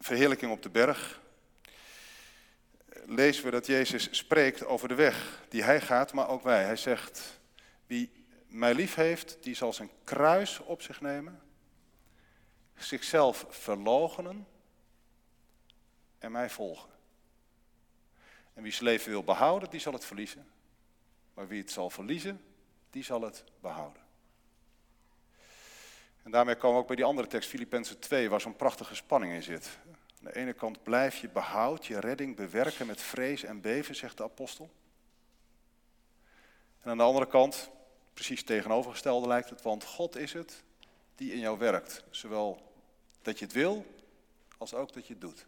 verheerlijking 0.00 0.52
op 0.52 0.62
de 0.62 0.70
berg 0.70 1.20
lezen 3.06 3.44
we 3.44 3.50
dat 3.50 3.66
Jezus 3.66 4.08
spreekt 4.10 4.64
over 4.64 4.88
de 4.88 4.94
weg 4.94 5.42
die 5.48 5.62
Hij 5.62 5.80
gaat, 5.80 6.12
maar 6.12 6.28
ook 6.28 6.42
wij. 6.42 6.64
Hij 6.64 6.76
zegt, 6.76 7.40
wie 7.86 8.24
mij 8.46 8.74
lief 8.74 8.94
heeft, 8.94 9.38
die 9.40 9.54
zal 9.54 9.72
zijn 9.72 9.90
kruis 10.04 10.58
op 10.58 10.82
zich 10.82 11.00
nemen, 11.00 11.42
zichzelf 12.76 13.46
verloochenen 13.48 14.46
en 16.18 16.32
mij 16.32 16.50
volgen. 16.50 16.90
En 18.54 18.62
wie 18.62 18.72
zijn 18.72 18.84
leven 18.84 19.10
wil 19.10 19.24
behouden, 19.24 19.70
die 19.70 19.80
zal 19.80 19.92
het 19.92 20.04
verliezen. 20.04 20.56
Maar 21.38 21.48
wie 21.48 21.60
het 21.60 21.70
zal 21.70 21.90
verliezen, 21.90 22.40
die 22.90 23.04
zal 23.04 23.22
het 23.22 23.44
behouden. 23.60 24.02
En 26.22 26.30
daarmee 26.30 26.56
komen 26.56 26.76
we 26.76 26.80
ook 26.80 26.86
bij 26.86 26.96
die 26.96 27.04
andere 27.04 27.28
tekst, 27.28 27.48
Filippenzen 27.48 27.98
2, 27.98 28.30
waar 28.30 28.40
zo'n 28.40 28.56
prachtige 28.56 28.94
spanning 28.94 29.32
in 29.32 29.42
zit. 29.42 29.78
Aan 29.86 30.24
de 30.24 30.36
ene 30.36 30.52
kant 30.52 30.82
blijf 30.82 31.16
je 31.16 31.28
behoud, 31.28 31.86
je 31.86 32.00
redding 32.00 32.36
bewerken 32.36 32.86
met 32.86 33.00
vrees 33.00 33.42
en 33.42 33.60
beven, 33.60 33.94
zegt 33.94 34.16
de 34.16 34.22
apostel. 34.22 34.70
En 36.80 36.90
aan 36.90 36.96
de 36.96 37.02
andere 37.02 37.26
kant, 37.26 37.70
precies 38.14 38.44
tegenovergestelde 38.44 39.26
lijkt 39.26 39.50
het, 39.50 39.62
want 39.62 39.84
God 39.84 40.16
is 40.16 40.32
het 40.32 40.62
die 41.14 41.32
in 41.32 41.38
jou 41.38 41.58
werkt. 41.58 42.04
Zowel 42.10 42.72
dat 43.22 43.38
je 43.38 43.44
het 43.44 43.54
wil, 43.54 43.86
als 44.56 44.74
ook 44.74 44.92
dat 44.92 45.06
je 45.06 45.12
het 45.12 45.22
doet. 45.22 45.46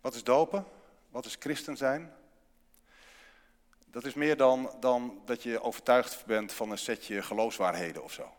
Wat 0.00 0.14
is 0.14 0.24
dopen? 0.24 0.64
Wat 1.08 1.24
is 1.24 1.36
christen 1.38 1.76
zijn? 1.76 2.17
Dat 3.90 4.04
is 4.04 4.14
meer 4.14 4.36
dan, 4.36 4.76
dan 4.80 5.22
dat 5.24 5.42
je 5.42 5.62
overtuigd 5.62 6.26
bent 6.26 6.52
van 6.52 6.70
een 6.70 6.78
setje 6.78 7.22
geloofswaarheden 7.22 8.02
of 8.02 8.12
zo. 8.12 8.36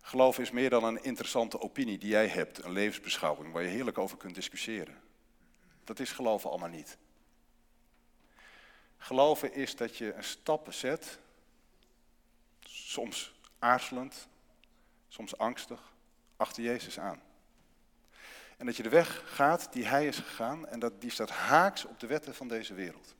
Geloof 0.00 0.38
is 0.38 0.50
meer 0.50 0.70
dan 0.70 0.84
een 0.84 1.04
interessante 1.04 1.60
opinie 1.60 1.98
die 1.98 2.08
jij 2.08 2.28
hebt, 2.28 2.64
een 2.64 2.72
levensbeschouwing 2.72 3.52
waar 3.52 3.62
je 3.62 3.68
heerlijk 3.68 3.98
over 3.98 4.16
kunt 4.16 4.34
discussiëren. 4.34 5.00
Dat 5.84 5.98
is 5.98 6.12
geloven 6.12 6.50
allemaal 6.50 6.68
niet. 6.68 6.96
Geloven 8.96 9.52
is 9.54 9.76
dat 9.76 9.96
je 9.96 10.12
een 10.12 10.24
stap 10.24 10.72
zet, 10.72 11.18
soms 12.60 13.34
aarzelend, 13.58 14.28
soms 15.08 15.38
angstig, 15.38 15.92
achter 16.36 16.62
Jezus 16.62 16.98
aan. 16.98 17.22
En 18.56 18.66
dat 18.66 18.76
je 18.76 18.82
de 18.82 18.88
weg 18.88 19.22
gaat 19.24 19.72
die 19.72 19.84
Hij 19.84 20.06
is 20.06 20.18
gegaan 20.18 20.66
en 20.66 20.78
dat, 20.78 21.00
die 21.00 21.10
staat 21.10 21.30
haaks 21.30 21.84
op 21.84 22.00
de 22.00 22.06
wetten 22.06 22.34
van 22.34 22.48
deze 22.48 22.74
wereld. 22.74 23.14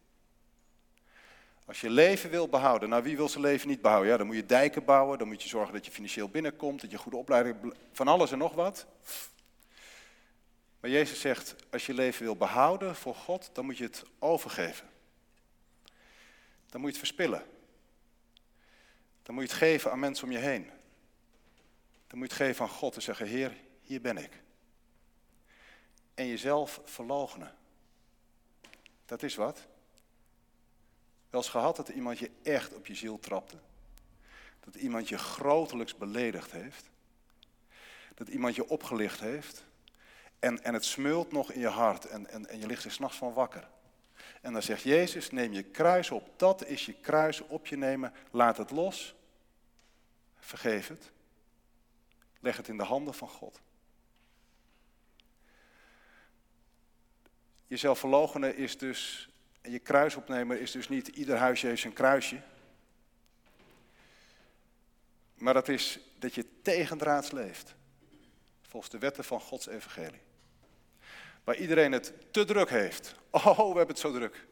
Als 1.64 1.80
je 1.80 1.90
leven 1.90 2.30
wil 2.30 2.48
behouden, 2.48 2.88
nou 2.88 3.02
wie 3.02 3.16
wil 3.16 3.28
zijn 3.28 3.42
leven 3.42 3.68
niet 3.68 3.82
behouden? 3.82 4.10
Ja, 4.10 4.16
dan 4.16 4.26
moet 4.26 4.36
je 4.36 4.46
dijken 4.46 4.84
bouwen, 4.84 5.18
dan 5.18 5.28
moet 5.28 5.42
je 5.42 5.48
zorgen 5.48 5.74
dat 5.74 5.84
je 5.84 5.90
financieel 5.90 6.28
binnenkomt, 6.28 6.80
dat 6.80 6.90
je 6.90 6.98
goede 6.98 7.16
opleiding, 7.16 7.74
van 7.92 8.08
alles 8.08 8.32
en 8.32 8.38
nog 8.38 8.54
wat. 8.54 8.86
Maar 10.80 10.90
Jezus 10.90 11.20
zegt, 11.20 11.54
als 11.70 11.86
je 11.86 11.94
leven 11.94 12.24
wil 12.24 12.36
behouden 12.36 12.96
voor 12.96 13.14
God, 13.14 13.50
dan 13.52 13.64
moet 13.64 13.78
je 13.78 13.84
het 13.84 14.04
overgeven. 14.18 14.88
Dan 16.66 16.80
moet 16.80 16.90
je 16.90 16.98
het 16.98 17.06
verspillen. 17.06 17.44
Dan 19.22 19.34
moet 19.34 19.44
je 19.44 19.50
het 19.50 19.58
geven 19.58 19.90
aan 19.90 19.98
mensen 19.98 20.24
om 20.24 20.32
je 20.32 20.38
heen. 20.38 20.70
Dan 22.06 22.18
moet 22.18 22.30
je 22.30 22.34
het 22.34 22.46
geven 22.46 22.64
aan 22.64 22.70
God 22.70 22.94
en 22.94 23.02
zeggen, 23.02 23.26
Heer, 23.26 23.56
hier 23.80 24.00
ben 24.00 24.16
ik. 24.16 24.42
En 26.14 26.26
jezelf 26.26 26.80
verloochenen. 26.84 27.54
Dat 29.04 29.22
is 29.22 29.34
wat. 29.34 29.66
Wel 31.32 31.40
eens 31.40 31.50
gehad 31.50 31.76
dat 31.76 31.88
iemand 31.88 32.18
je 32.18 32.30
echt 32.42 32.74
op 32.74 32.86
je 32.86 32.94
ziel 32.94 33.18
trapte. 33.18 33.56
Dat 34.60 34.74
iemand 34.74 35.08
je 35.08 35.18
grotelijks 35.18 35.96
beledigd 35.96 36.50
heeft. 36.50 36.90
Dat 38.14 38.28
iemand 38.28 38.54
je 38.54 38.68
opgelicht 38.68 39.20
heeft. 39.20 39.64
En, 40.38 40.64
en 40.64 40.74
het 40.74 40.84
smeult 40.84 41.32
nog 41.32 41.52
in 41.52 41.60
je 41.60 41.68
hart 41.68 42.04
en, 42.04 42.26
en, 42.26 42.48
en 42.48 42.58
je 42.58 42.66
ligt 42.66 42.84
er 42.84 42.90
s'nachts 42.90 43.16
van 43.16 43.32
wakker. 43.32 43.68
En 44.40 44.52
dan 44.52 44.62
zegt 44.62 44.82
Jezus, 44.82 45.30
neem 45.30 45.52
je 45.52 45.62
kruis 45.62 46.10
op. 46.10 46.38
Dat 46.38 46.64
is 46.64 46.86
je 46.86 46.92
kruis 46.92 47.40
op 47.40 47.66
je 47.66 47.76
nemen. 47.76 48.12
Laat 48.30 48.56
het 48.56 48.70
los. 48.70 49.14
Vergeef 50.38 50.88
het. 50.88 51.12
Leg 52.40 52.56
het 52.56 52.68
in 52.68 52.76
de 52.76 52.84
handen 52.84 53.14
van 53.14 53.28
God. 53.28 53.60
Jezelf 57.66 57.98
verloochenen 57.98 58.56
is 58.56 58.78
dus 58.78 59.31
en 59.62 59.70
je 59.70 59.78
kruis 59.78 60.16
opnemen 60.16 60.60
is 60.60 60.70
dus 60.70 60.88
niet 60.88 61.08
ieder 61.08 61.36
huisje 61.36 61.66
heeft 61.66 61.80
zijn 61.80 61.92
kruisje. 61.92 62.40
Maar 65.34 65.54
dat 65.54 65.68
is 65.68 65.98
dat 66.18 66.34
je 66.34 66.62
tegendraads 66.62 67.30
leeft. 67.30 67.74
Volgens 68.62 68.92
de 68.92 68.98
wetten 68.98 69.24
van 69.24 69.40
Gods 69.40 69.66
evangelie. 69.66 70.20
Waar 71.44 71.56
iedereen 71.56 71.92
het 71.92 72.12
te 72.30 72.44
druk 72.44 72.70
heeft. 72.70 73.14
Oh, 73.30 73.56
we 73.56 73.62
hebben 73.62 73.86
het 73.86 73.98
zo 73.98 74.12
druk. 74.12 74.46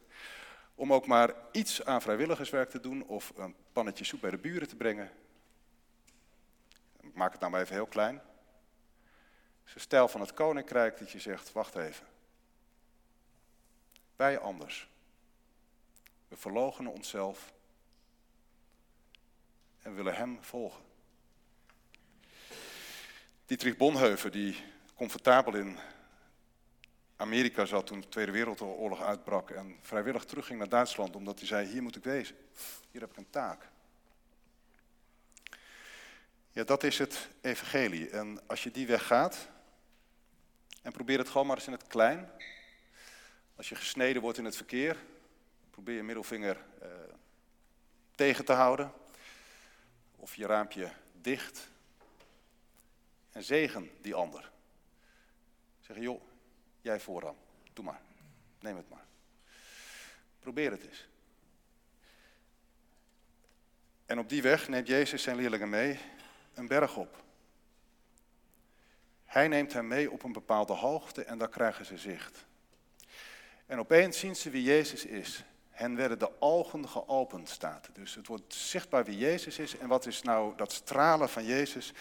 Om 0.75 0.93
ook 0.93 1.05
maar 1.07 1.33
iets 1.51 1.85
aan 1.85 2.01
vrijwilligerswerk 2.01 2.69
te 2.69 2.79
doen 2.79 3.03
of 3.03 3.31
een 3.35 3.55
pannetje 3.73 4.03
soep 4.03 4.21
bij 4.21 4.31
de 4.31 4.37
buren 4.37 4.67
te 4.67 4.75
brengen. 4.75 5.11
Maak 7.13 7.31
het 7.31 7.39
nou 7.39 7.51
maar 7.51 7.61
even 7.61 7.75
heel 7.75 7.85
klein. 7.85 8.15
Het 8.15 9.67
is 9.67 9.73
een 9.73 9.81
stijl 9.81 10.07
van 10.07 10.21
het 10.21 10.33
koninkrijk 10.33 10.99
dat 10.99 11.11
je 11.11 11.19
zegt, 11.19 11.51
wacht 11.51 11.75
even. 11.75 12.05
Wij 14.15 14.39
anders. 14.39 14.89
We 16.31 16.37
verloochenen 16.37 16.91
onszelf 16.91 17.53
en 19.81 19.95
willen 19.95 20.15
Hem 20.15 20.43
volgen. 20.43 20.81
Dietrich 23.45 23.77
Bonhoeffer, 23.77 24.31
die 24.31 24.55
comfortabel 24.95 25.55
in 25.55 25.77
Amerika 27.15 27.65
zat 27.65 27.87
toen 27.87 28.01
de 28.01 28.09
Tweede 28.09 28.31
Wereldoorlog 28.31 29.01
uitbrak 29.01 29.49
en 29.49 29.77
vrijwillig 29.81 30.25
terugging 30.25 30.59
naar 30.59 30.69
Duitsland 30.69 31.15
omdat 31.15 31.39
hij 31.39 31.47
zei, 31.47 31.67
hier 31.67 31.83
moet 31.83 31.95
ik 31.95 32.03
wezen, 32.03 32.35
hier 32.91 33.01
heb 33.01 33.11
ik 33.11 33.17
een 33.17 33.29
taak. 33.29 33.69
Ja, 36.51 36.63
dat 36.63 36.83
is 36.83 36.97
het 36.97 37.29
evangelie. 37.41 38.09
En 38.09 38.47
als 38.47 38.63
je 38.63 38.71
die 38.71 38.87
weg 38.87 39.07
gaat, 39.07 39.49
en 40.81 40.91
probeer 40.91 41.17
het 41.17 41.29
gewoon 41.29 41.47
maar 41.47 41.57
eens 41.57 41.67
in 41.67 41.73
het 41.73 41.87
klein. 41.87 42.29
Als 43.55 43.69
je 43.69 43.75
gesneden 43.75 44.21
wordt 44.21 44.37
in 44.37 44.45
het 44.45 44.55
verkeer, 44.55 44.97
Probeer 45.71 45.95
je 45.95 46.03
middelvinger 46.03 46.57
uh, 46.83 46.89
tegen 48.15 48.45
te 48.45 48.53
houden. 48.53 48.91
Of 50.15 50.35
je 50.35 50.45
raampje 50.45 50.91
dicht. 51.13 51.69
En 53.31 53.43
zegen 53.43 53.91
die 54.01 54.15
ander. 54.15 54.51
Zeg 55.79 55.97
joh, 55.97 56.21
jij 56.81 56.99
vooraan. 56.99 57.35
Doe 57.73 57.85
maar. 57.85 58.01
Neem 58.59 58.75
het 58.75 58.89
maar. 58.89 59.05
Probeer 60.39 60.71
het 60.71 60.83
eens. 60.83 61.07
En 64.05 64.19
op 64.19 64.29
die 64.29 64.41
weg 64.41 64.67
neemt 64.67 64.87
Jezus 64.87 65.23
zijn 65.23 65.35
leerlingen 65.35 65.69
mee 65.69 65.99
een 66.53 66.67
berg 66.67 66.97
op. 66.97 67.23
Hij 69.25 69.47
neemt 69.47 69.73
hen 69.73 69.87
mee 69.87 70.11
op 70.11 70.23
een 70.23 70.31
bepaalde 70.31 70.73
hoogte 70.73 71.23
en 71.23 71.37
daar 71.37 71.49
krijgen 71.49 71.85
ze 71.85 71.97
zicht. 71.97 72.45
En 73.65 73.79
opeens 73.79 74.19
zien 74.19 74.35
ze 74.35 74.49
wie 74.49 74.63
Jezus 74.63 75.05
is. 75.05 75.43
Hen 75.81 75.95
werden 75.95 76.19
de 76.19 76.31
ogen 76.39 76.89
geopend, 76.89 77.49
staat 77.49 77.89
Dus 77.93 78.15
het 78.15 78.27
wordt 78.27 78.53
zichtbaar 78.53 79.05
wie 79.05 79.17
Jezus 79.17 79.59
is. 79.59 79.77
En 79.77 79.87
wat 79.87 80.05
is 80.05 80.21
nou 80.21 80.55
dat 80.55 80.71
stralen 80.71 81.29
van 81.29 81.45
Jezus? 81.45 81.93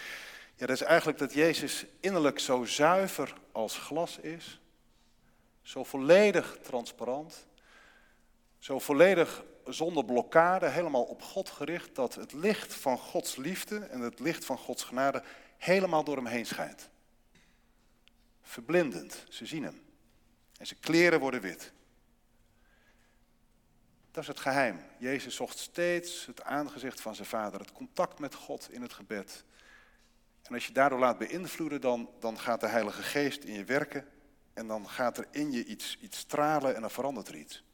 Ja, 0.56 0.66
dat 0.66 0.76
is 0.76 0.82
eigenlijk 0.82 1.18
dat 1.18 1.34
Jezus 1.34 1.84
innerlijk 2.00 2.38
zo 2.38 2.64
zuiver 2.64 3.34
als 3.52 3.78
glas 3.78 4.18
is. 4.18 4.60
Zo 5.62 5.84
volledig 5.84 6.58
transparant. 6.62 7.46
Zo 8.58 8.78
volledig 8.78 9.44
zonder 9.64 10.04
blokkade, 10.04 10.68
helemaal 10.68 11.04
op 11.04 11.22
God 11.22 11.50
gericht, 11.50 11.94
dat 11.94 12.14
het 12.14 12.32
licht 12.32 12.74
van 12.74 12.98
Gods 12.98 13.36
liefde 13.36 13.78
en 13.78 14.00
het 14.00 14.18
licht 14.18 14.44
van 14.44 14.58
Gods 14.58 14.84
genade 14.84 15.22
helemaal 15.58 16.04
door 16.04 16.16
hem 16.16 16.26
heen 16.26 16.46
schijnt. 16.46 16.88
Verblindend, 18.42 19.24
ze 19.28 19.46
zien 19.46 19.62
hem. 19.62 19.82
En 20.58 20.66
zijn 20.66 20.80
kleren 20.80 21.20
worden 21.20 21.40
wit. 21.40 21.72
Dat 24.10 24.22
is 24.22 24.28
het 24.28 24.40
geheim. 24.40 24.80
Jezus 24.98 25.34
zocht 25.34 25.58
steeds 25.58 26.26
het 26.26 26.42
aangezicht 26.42 27.00
van 27.00 27.14
zijn 27.14 27.28
vader, 27.28 27.60
het 27.60 27.72
contact 27.72 28.18
met 28.18 28.34
God 28.34 28.68
in 28.70 28.82
het 28.82 28.92
gebed. 28.92 29.44
En 30.42 30.54
als 30.54 30.66
je 30.66 30.72
daardoor 30.72 30.98
laat 30.98 31.18
beïnvloeden, 31.18 31.80
dan, 31.80 32.10
dan 32.18 32.38
gaat 32.38 32.60
de 32.60 32.68
Heilige 32.68 33.02
Geest 33.02 33.44
in 33.44 33.54
je 33.54 33.64
werken. 33.64 34.08
En 34.52 34.66
dan 34.66 34.88
gaat 34.88 35.18
er 35.18 35.26
in 35.30 35.52
je 35.52 35.64
iets, 35.64 35.98
iets 36.00 36.18
stralen 36.18 36.74
en 36.74 36.80
dan 36.80 36.90
verandert 36.90 37.28
er 37.28 37.36
iets. 37.36 37.64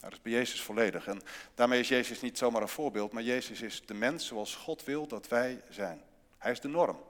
Nou, 0.00 0.12
dat 0.12 0.12
is 0.12 0.22
bij 0.22 0.32
Jezus 0.32 0.62
volledig. 0.62 1.06
En 1.06 1.20
daarmee 1.54 1.80
is 1.80 1.88
Jezus 1.88 2.20
niet 2.20 2.38
zomaar 2.38 2.62
een 2.62 2.68
voorbeeld, 2.68 3.12
maar 3.12 3.22
Jezus 3.22 3.60
is 3.60 3.82
de 3.86 3.94
mens 3.94 4.26
zoals 4.26 4.54
God 4.54 4.84
wil 4.84 5.06
dat 5.06 5.28
wij 5.28 5.62
zijn. 5.68 6.02
Hij 6.38 6.52
is 6.52 6.60
de 6.60 6.68
norm, 6.68 7.02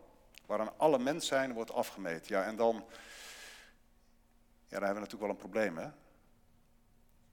waaraan 0.47 0.79
alle 0.79 0.99
mens 0.99 1.27
zijn 1.27 1.53
wordt 1.53 1.73
afgemeten. 1.73 2.37
Ja, 2.37 2.45
en 2.45 2.57
dan, 2.57 2.75
ja, 4.69 4.79
dan 4.79 4.83
hebben 4.83 4.95
we 4.95 5.01
natuurlijk 5.01 5.21
wel 5.21 5.31
een 5.31 5.37
probleem, 5.37 5.79
hè? 5.79 5.89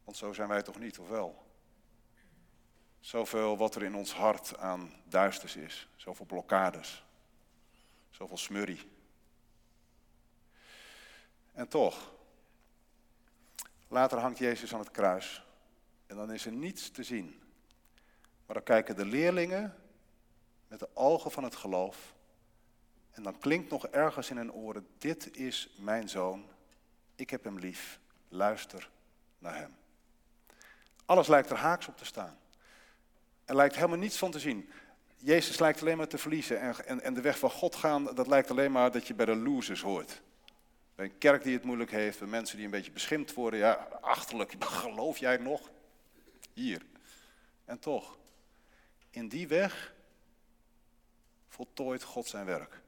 Want 0.07 0.19
zo 0.19 0.33
zijn 0.33 0.47
wij 0.47 0.61
toch 0.61 0.79
niet, 0.79 0.99
of 0.99 1.07
wel? 1.07 1.45
Zoveel 2.99 3.57
wat 3.57 3.75
er 3.75 3.83
in 3.83 3.95
ons 3.95 4.13
hart 4.13 4.57
aan 4.57 4.93
duisters 5.03 5.55
is. 5.55 5.87
Zoveel 5.95 6.25
blokkades. 6.25 7.03
Zoveel 8.09 8.37
smurrie. 8.37 8.91
En 11.53 11.67
toch, 11.67 12.11
later 13.87 14.17
hangt 14.17 14.37
Jezus 14.37 14.73
aan 14.73 14.79
het 14.79 14.91
kruis. 14.91 15.43
En 16.05 16.15
dan 16.15 16.31
is 16.31 16.45
er 16.45 16.51
niets 16.51 16.91
te 16.91 17.03
zien. 17.03 17.41
Maar 18.45 18.55
dan 18.55 18.63
kijken 18.63 18.95
de 18.95 19.05
leerlingen 19.05 19.75
met 20.67 20.79
de 20.79 20.89
ogen 20.93 21.31
van 21.31 21.43
het 21.43 21.55
geloof. 21.55 22.13
En 23.11 23.23
dan 23.23 23.39
klinkt 23.39 23.69
nog 23.69 23.87
ergens 23.87 24.29
in 24.29 24.37
hun 24.37 24.53
oren, 24.53 24.87
dit 24.97 25.37
is 25.37 25.69
mijn 25.77 26.09
zoon. 26.09 26.49
Ik 27.15 27.29
heb 27.29 27.43
hem 27.43 27.59
lief. 27.59 27.99
luister 28.29 28.89
naar 29.39 29.55
Hem. 29.55 29.85
Alles 31.07 31.27
lijkt 31.27 31.49
er 31.49 31.57
haaks 31.57 31.87
op 31.87 31.97
te 31.97 32.05
staan. 32.05 32.37
Er 33.45 33.55
lijkt 33.55 33.75
helemaal 33.75 33.97
niets 33.97 34.17
van 34.17 34.31
te 34.31 34.39
zien. 34.39 34.69
Jezus 35.15 35.59
lijkt 35.59 35.81
alleen 35.81 35.97
maar 35.97 36.07
te 36.07 36.17
verliezen. 36.17 36.59
En, 36.59 36.85
en, 36.85 37.01
en 37.01 37.13
de 37.13 37.21
weg 37.21 37.39
van 37.39 37.49
God 37.49 37.75
gaan, 37.75 38.15
dat 38.15 38.27
lijkt 38.27 38.49
alleen 38.49 38.71
maar 38.71 38.91
dat 38.91 39.07
je 39.07 39.13
bij 39.13 39.25
de 39.25 39.35
losers 39.35 39.81
hoort. 39.81 40.21
Bij 40.95 41.05
een 41.05 41.17
kerk 41.17 41.43
die 41.43 41.53
het 41.53 41.63
moeilijk 41.63 41.91
heeft, 41.91 42.19
bij 42.19 42.27
mensen 42.27 42.55
die 42.55 42.65
een 42.65 42.71
beetje 42.71 42.91
beschimpt 42.91 43.33
worden. 43.33 43.59
Ja, 43.59 43.73
achterlijk, 44.01 44.55
geloof 44.63 45.17
jij 45.17 45.37
nog? 45.37 45.69
Hier. 46.53 46.81
En 47.65 47.79
toch, 47.79 48.17
in 49.09 49.27
die 49.27 49.47
weg 49.47 49.93
voltooit 51.47 52.03
God 52.03 52.27
zijn 52.27 52.45
werk. 52.45 52.81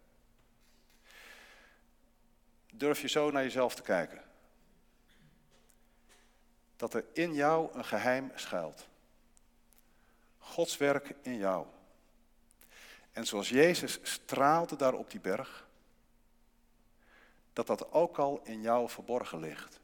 Durf 2.73 3.01
je 3.01 3.07
zo 3.07 3.31
naar 3.31 3.43
jezelf 3.43 3.75
te 3.75 3.81
kijken? 3.81 4.28
Dat 6.79 6.93
er 6.93 7.05
in 7.13 7.33
jou 7.33 7.73
een 7.73 7.85
geheim 7.85 8.31
schuilt. 8.35 8.87
Gods 10.37 10.77
werk 10.77 11.15
in 11.21 11.37
jou. 11.37 11.65
En 13.11 13.25
zoals 13.25 13.49
Jezus 13.49 13.99
straalde 14.01 14.75
daar 14.75 14.93
op 14.93 15.11
die 15.11 15.19
berg, 15.19 15.67
dat 17.53 17.67
dat 17.67 17.91
ook 17.91 18.17
al 18.17 18.41
in 18.43 18.61
jou 18.61 18.89
verborgen 18.89 19.39
ligt. 19.39 19.79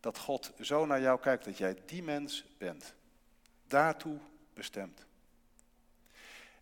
Dat 0.00 0.18
God 0.18 0.52
zo 0.60 0.86
naar 0.86 1.00
jou 1.00 1.20
kijkt 1.20 1.44
dat 1.44 1.58
jij 1.58 1.82
die 1.86 2.02
mens 2.02 2.44
bent. 2.58 2.94
Daartoe 3.66 4.18
bestemd. 4.54 5.06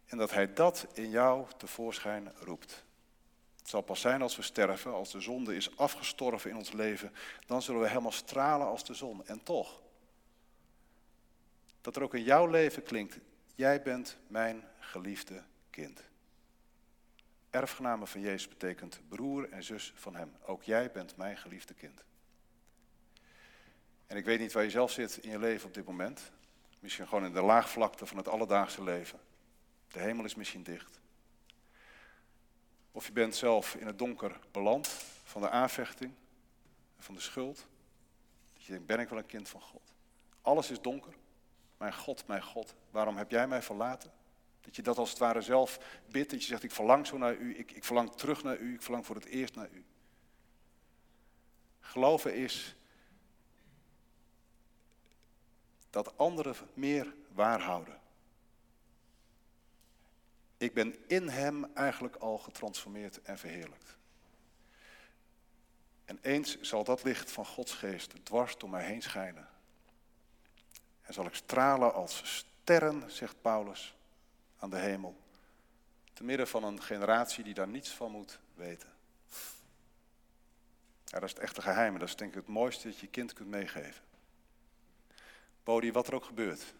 En 0.06 0.18
dat 0.18 0.30
Hij 0.30 0.52
dat 0.52 0.86
in 0.92 1.10
jou 1.10 1.46
tevoorschijn 1.56 2.32
roept. 2.38 2.84
Het 3.68 3.76
zal 3.76 3.86
pas 3.86 4.00
zijn 4.00 4.22
als 4.22 4.36
we 4.36 4.42
sterven, 4.42 4.92
als 4.92 5.12
de 5.12 5.20
zonde 5.20 5.56
is 5.56 5.76
afgestorven 5.76 6.50
in 6.50 6.56
ons 6.56 6.72
leven, 6.72 7.12
dan 7.46 7.62
zullen 7.62 7.80
we 7.80 7.88
helemaal 7.88 8.12
stralen 8.12 8.66
als 8.66 8.84
de 8.84 8.94
zon. 8.94 9.26
En 9.26 9.42
toch, 9.42 9.80
dat 11.80 11.96
er 11.96 12.02
ook 12.02 12.14
in 12.14 12.22
jouw 12.22 12.46
leven 12.46 12.82
klinkt, 12.82 13.18
jij 13.54 13.82
bent 13.82 14.18
mijn 14.26 14.64
geliefde 14.78 15.42
kind. 15.70 16.02
Erfgename 17.50 18.06
van 18.06 18.20
Jezus 18.20 18.48
betekent 18.48 19.00
broer 19.08 19.50
en 19.50 19.62
zus 19.62 19.92
van 19.96 20.14
Hem. 20.14 20.36
Ook 20.46 20.62
jij 20.62 20.90
bent 20.90 21.16
mijn 21.16 21.36
geliefde 21.36 21.74
kind. 21.74 22.04
En 24.06 24.16
ik 24.16 24.24
weet 24.24 24.40
niet 24.40 24.52
waar 24.52 24.64
je 24.64 24.70
zelf 24.70 24.90
zit 24.90 25.16
in 25.16 25.30
je 25.30 25.38
leven 25.38 25.66
op 25.66 25.74
dit 25.74 25.86
moment. 25.86 26.32
Misschien 26.80 27.08
gewoon 27.08 27.24
in 27.24 27.32
de 27.32 27.42
laagvlakte 27.42 28.06
van 28.06 28.16
het 28.16 28.28
alledaagse 28.28 28.82
leven. 28.82 29.20
De 29.88 30.00
hemel 30.00 30.24
is 30.24 30.34
misschien 30.34 30.62
dicht. 30.62 30.97
Of 32.92 33.06
je 33.06 33.12
bent 33.12 33.36
zelf 33.36 33.74
in 33.74 33.86
het 33.86 33.98
donker 33.98 34.38
beland 34.50 34.88
van 35.24 35.42
de 35.42 35.50
aanvechting, 35.50 36.12
van 36.98 37.14
de 37.14 37.20
schuld. 37.20 37.66
Dat 38.54 38.64
je 38.64 38.72
denkt, 38.72 38.86
ben 38.86 39.00
ik 39.00 39.08
wel 39.08 39.18
een 39.18 39.26
kind 39.26 39.48
van 39.48 39.60
God? 39.60 39.94
Alles 40.42 40.70
is 40.70 40.80
donker. 40.80 41.14
Mijn 41.76 41.94
God, 41.94 42.26
mijn 42.26 42.42
God, 42.42 42.74
waarom 42.90 43.16
heb 43.16 43.30
jij 43.30 43.48
mij 43.48 43.62
verlaten? 43.62 44.12
Dat 44.60 44.76
je 44.76 44.82
dat 44.82 44.98
als 44.98 45.10
het 45.10 45.18
ware 45.18 45.40
zelf 45.40 45.78
bidt, 46.10 46.30
dat 46.30 46.40
je 46.40 46.46
zegt, 46.46 46.62
ik 46.62 46.70
verlang 46.70 47.06
zo 47.06 47.18
naar 47.18 47.34
u, 47.34 47.58
ik, 47.58 47.72
ik 47.72 47.84
verlang 47.84 48.12
terug 48.12 48.42
naar 48.42 48.58
u, 48.58 48.74
ik 48.74 48.82
verlang 48.82 49.06
voor 49.06 49.14
het 49.14 49.24
eerst 49.24 49.54
naar 49.54 49.68
u. 49.70 49.84
Geloven 51.80 52.34
is 52.34 52.76
dat 55.90 56.18
anderen 56.18 56.54
meer 56.74 57.14
waarhouden. 57.32 58.00
Ik 60.58 60.74
ben 60.74 61.08
in 61.08 61.28
Hem 61.28 61.64
eigenlijk 61.74 62.16
al 62.16 62.38
getransformeerd 62.38 63.22
en 63.22 63.38
verheerlijkt. 63.38 63.96
En 66.04 66.18
eens 66.22 66.60
zal 66.60 66.84
dat 66.84 67.02
licht 67.02 67.30
van 67.30 67.46
Gods 67.46 67.72
geest 67.72 68.24
dwars 68.24 68.56
door 68.56 68.70
mij 68.70 68.84
heen 68.84 69.02
schijnen. 69.02 69.48
En 71.02 71.14
zal 71.14 71.26
ik 71.26 71.34
stralen 71.34 71.94
als 71.94 72.36
sterren, 72.36 73.10
zegt 73.10 73.40
Paulus, 73.40 73.96
aan 74.58 74.70
de 74.70 74.78
hemel. 74.78 75.16
Te 76.12 76.24
midden 76.24 76.48
van 76.48 76.64
een 76.64 76.82
generatie 76.82 77.44
die 77.44 77.54
daar 77.54 77.68
niets 77.68 77.90
van 77.90 78.10
moet 78.10 78.40
weten. 78.54 78.92
Ja, 81.04 81.18
dat 81.18 81.22
is 81.22 81.30
het 81.30 81.42
echte 81.42 81.62
geheim. 81.62 81.98
Dat 81.98 82.08
is 82.08 82.16
denk 82.16 82.30
ik 82.30 82.36
het 82.36 82.46
mooiste 82.46 82.88
dat 82.88 82.98
je 82.98 83.06
kind 83.06 83.32
kunt 83.32 83.48
meegeven. 83.48 84.04
Bodie, 85.64 85.92
wat 85.92 86.06
er 86.06 86.14
ook 86.14 86.24
gebeurt. 86.24 86.74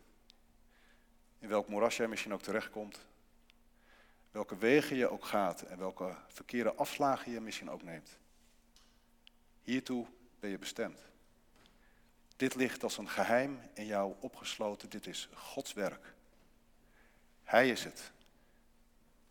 In 1.39 1.49
welk 1.49 1.69
moeras 1.69 1.97
jij 1.97 2.09
misschien 2.09 2.33
ook 2.33 2.43
terechtkomt. 2.43 3.07
Welke 4.31 4.57
wegen 4.57 4.97
je 4.97 5.11
ook 5.11 5.25
gaat 5.25 5.63
en 5.63 5.79
welke 5.79 6.17
verkeerde 6.29 6.75
afslagen 6.75 7.33
je 7.33 7.41
misschien 7.41 7.71
ook 7.71 7.83
neemt. 7.83 8.17
Hiertoe 9.63 10.07
ben 10.41 10.51
je 10.51 10.59
bestemd. 10.59 11.01
Dit 12.37 12.55
ligt 12.55 12.83
als 12.83 12.99
een 12.99 13.09
geheim 13.09 13.61
in 13.75 13.87
jou 13.87 14.15
opgesloten. 14.21 14.89
Dit 14.89 15.07
is 15.07 15.29
Gods 15.35 15.73
werk. 15.73 16.15
Hij 17.45 17.71
is 17.71 17.85
het 17.85 18.13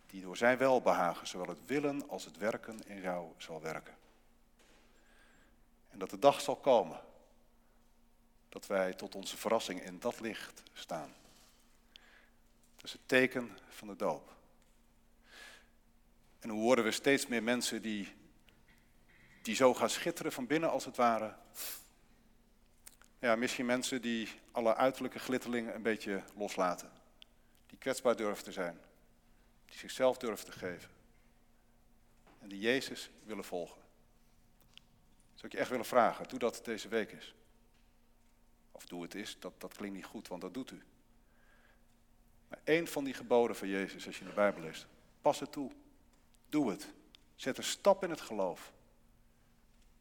die 0.07 0.21
door 0.21 0.37
zijn 0.37 0.57
welbehagen 0.57 1.27
zowel 1.27 1.47
het 1.47 1.65
willen 1.65 2.09
als 2.09 2.25
het 2.25 2.37
werken 2.37 2.87
in 2.87 3.01
jou 3.01 3.31
zal 3.37 3.61
werken. 3.61 3.95
En 5.89 5.99
dat 5.99 6.09
de 6.09 6.19
dag 6.19 6.41
zal 6.41 6.55
komen 6.55 6.99
dat 8.49 8.67
wij 8.67 8.93
tot 8.93 9.15
onze 9.15 9.37
verrassing 9.37 9.81
in 9.81 9.99
dat 9.99 10.19
licht 10.19 10.63
staan. 10.73 11.13
Dat 12.75 12.85
is 12.85 12.91
het 12.91 13.07
teken 13.07 13.57
van 13.69 13.87
de 13.87 13.95
doop. 13.95 14.36
En 16.39 16.49
hoe 16.49 16.61
worden 16.61 16.85
we 16.85 16.91
steeds 16.91 17.27
meer 17.27 17.43
mensen 17.43 17.81
die, 17.81 18.13
die 19.41 19.55
zo 19.55 19.73
gaan 19.73 19.89
schitteren 19.89 20.31
van 20.31 20.47
binnen 20.47 20.69
als 20.69 20.85
het 20.85 20.95
ware. 20.95 21.35
Ja, 23.19 23.35
misschien 23.35 23.65
mensen 23.65 24.01
die 24.01 24.29
alle 24.51 24.75
uiterlijke 24.75 25.19
glitterlingen 25.19 25.75
een 25.75 25.81
beetje 25.81 26.23
loslaten. 26.35 26.91
Die 27.67 27.77
kwetsbaar 27.77 28.15
durven 28.15 28.43
te 28.43 28.51
zijn. 28.51 28.79
Die 29.65 29.77
zichzelf 29.77 30.17
durven 30.17 30.45
te 30.45 30.51
geven. 30.51 30.89
En 32.39 32.47
die 32.47 32.59
Jezus 32.59 33.09
willen 33.23 33.43
volgen. 33.43 33.81
Zou 35.33 35.47
ik 35.47 35.51
je 35.51 35.57
echt 35.57 35.69
willen 35.69 35.85
vragen, 35.85 36.27
doe 36.27 36.39
dat 36.39 36.65
deze 36.65 36.87
week 36.87 37.11
is. 37.11 37.35
Of 38.71 38.85
doe 38.85 39.01
het 39.01 39.15
is, 39.15 39.37
dat, 39.39 39.53
dat 39.57 39.75
klinkt 39.75 39.95
niet 39.95 40.05
goed, 40.05 40.27
want 40.27 40.41
dat 40.41 40.53
doet 40.53 40.71
u. 40.71 40.81
Maar 42.47 42.59
één 42.63 42.87
van 42.87 43.03
die 43.03 43.13
geboden 43.13 43.55
van 43.55 43.67
Jezus, 43.67 44.05
als 44.05 44.15
je 44.15 44.21
in 44.21 44.29
de 44.29 44.35
Bijbel 44.35 44.61
leest, 44.61 44.87
pas 45.21 45.39
het 45.39 45.51
toe. 45.51 45.71
Doe 46.49 46.69
het. 46.69 46.87
Zet 47.35 47.57
een 47.57 47.63
stap 47.63 48.03
in 48.03 48.09
het 48.09 48.21
geloof. 48.21 48.73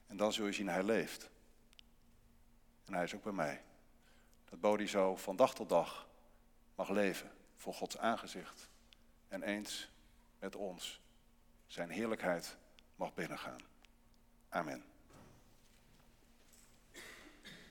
En 0.06 0.16
dan 0.16 0.32
zul 0.32 0.46
je 0.46 0.52
zien, 0.52 0.68
hij 0.68 0.82
leeft. 0.82 1.30
En 2.84 2.94
hij 2.94 3.04
is 3.04 3.14
ook 3.14 3.22
bij 3.22 3.32
mij. 3.32 3.62
Dat 4.44 4.60
Bodhi 4.60 4.86
zo 4.86 5.16
van 5.16 5.36
dag 5.36 5.54
tot 5.54 5.68
dag 5.68 6.08
mag 6.74 6.88
leven 6.88 7.30
voor 7.56 7.74
Gods 7.74 7.98
aangezicht. 7.98 8.68
En 9.28 9.42
eens 9.42 9.90
met 10.38 10.56
ons 10.56 11.00
zijn 11.66 11.90
heerlijkheid 11.90 12.56
mag 12.96 13.14
binnengaan. 13.14 13.60
Amen. 14.48 14.95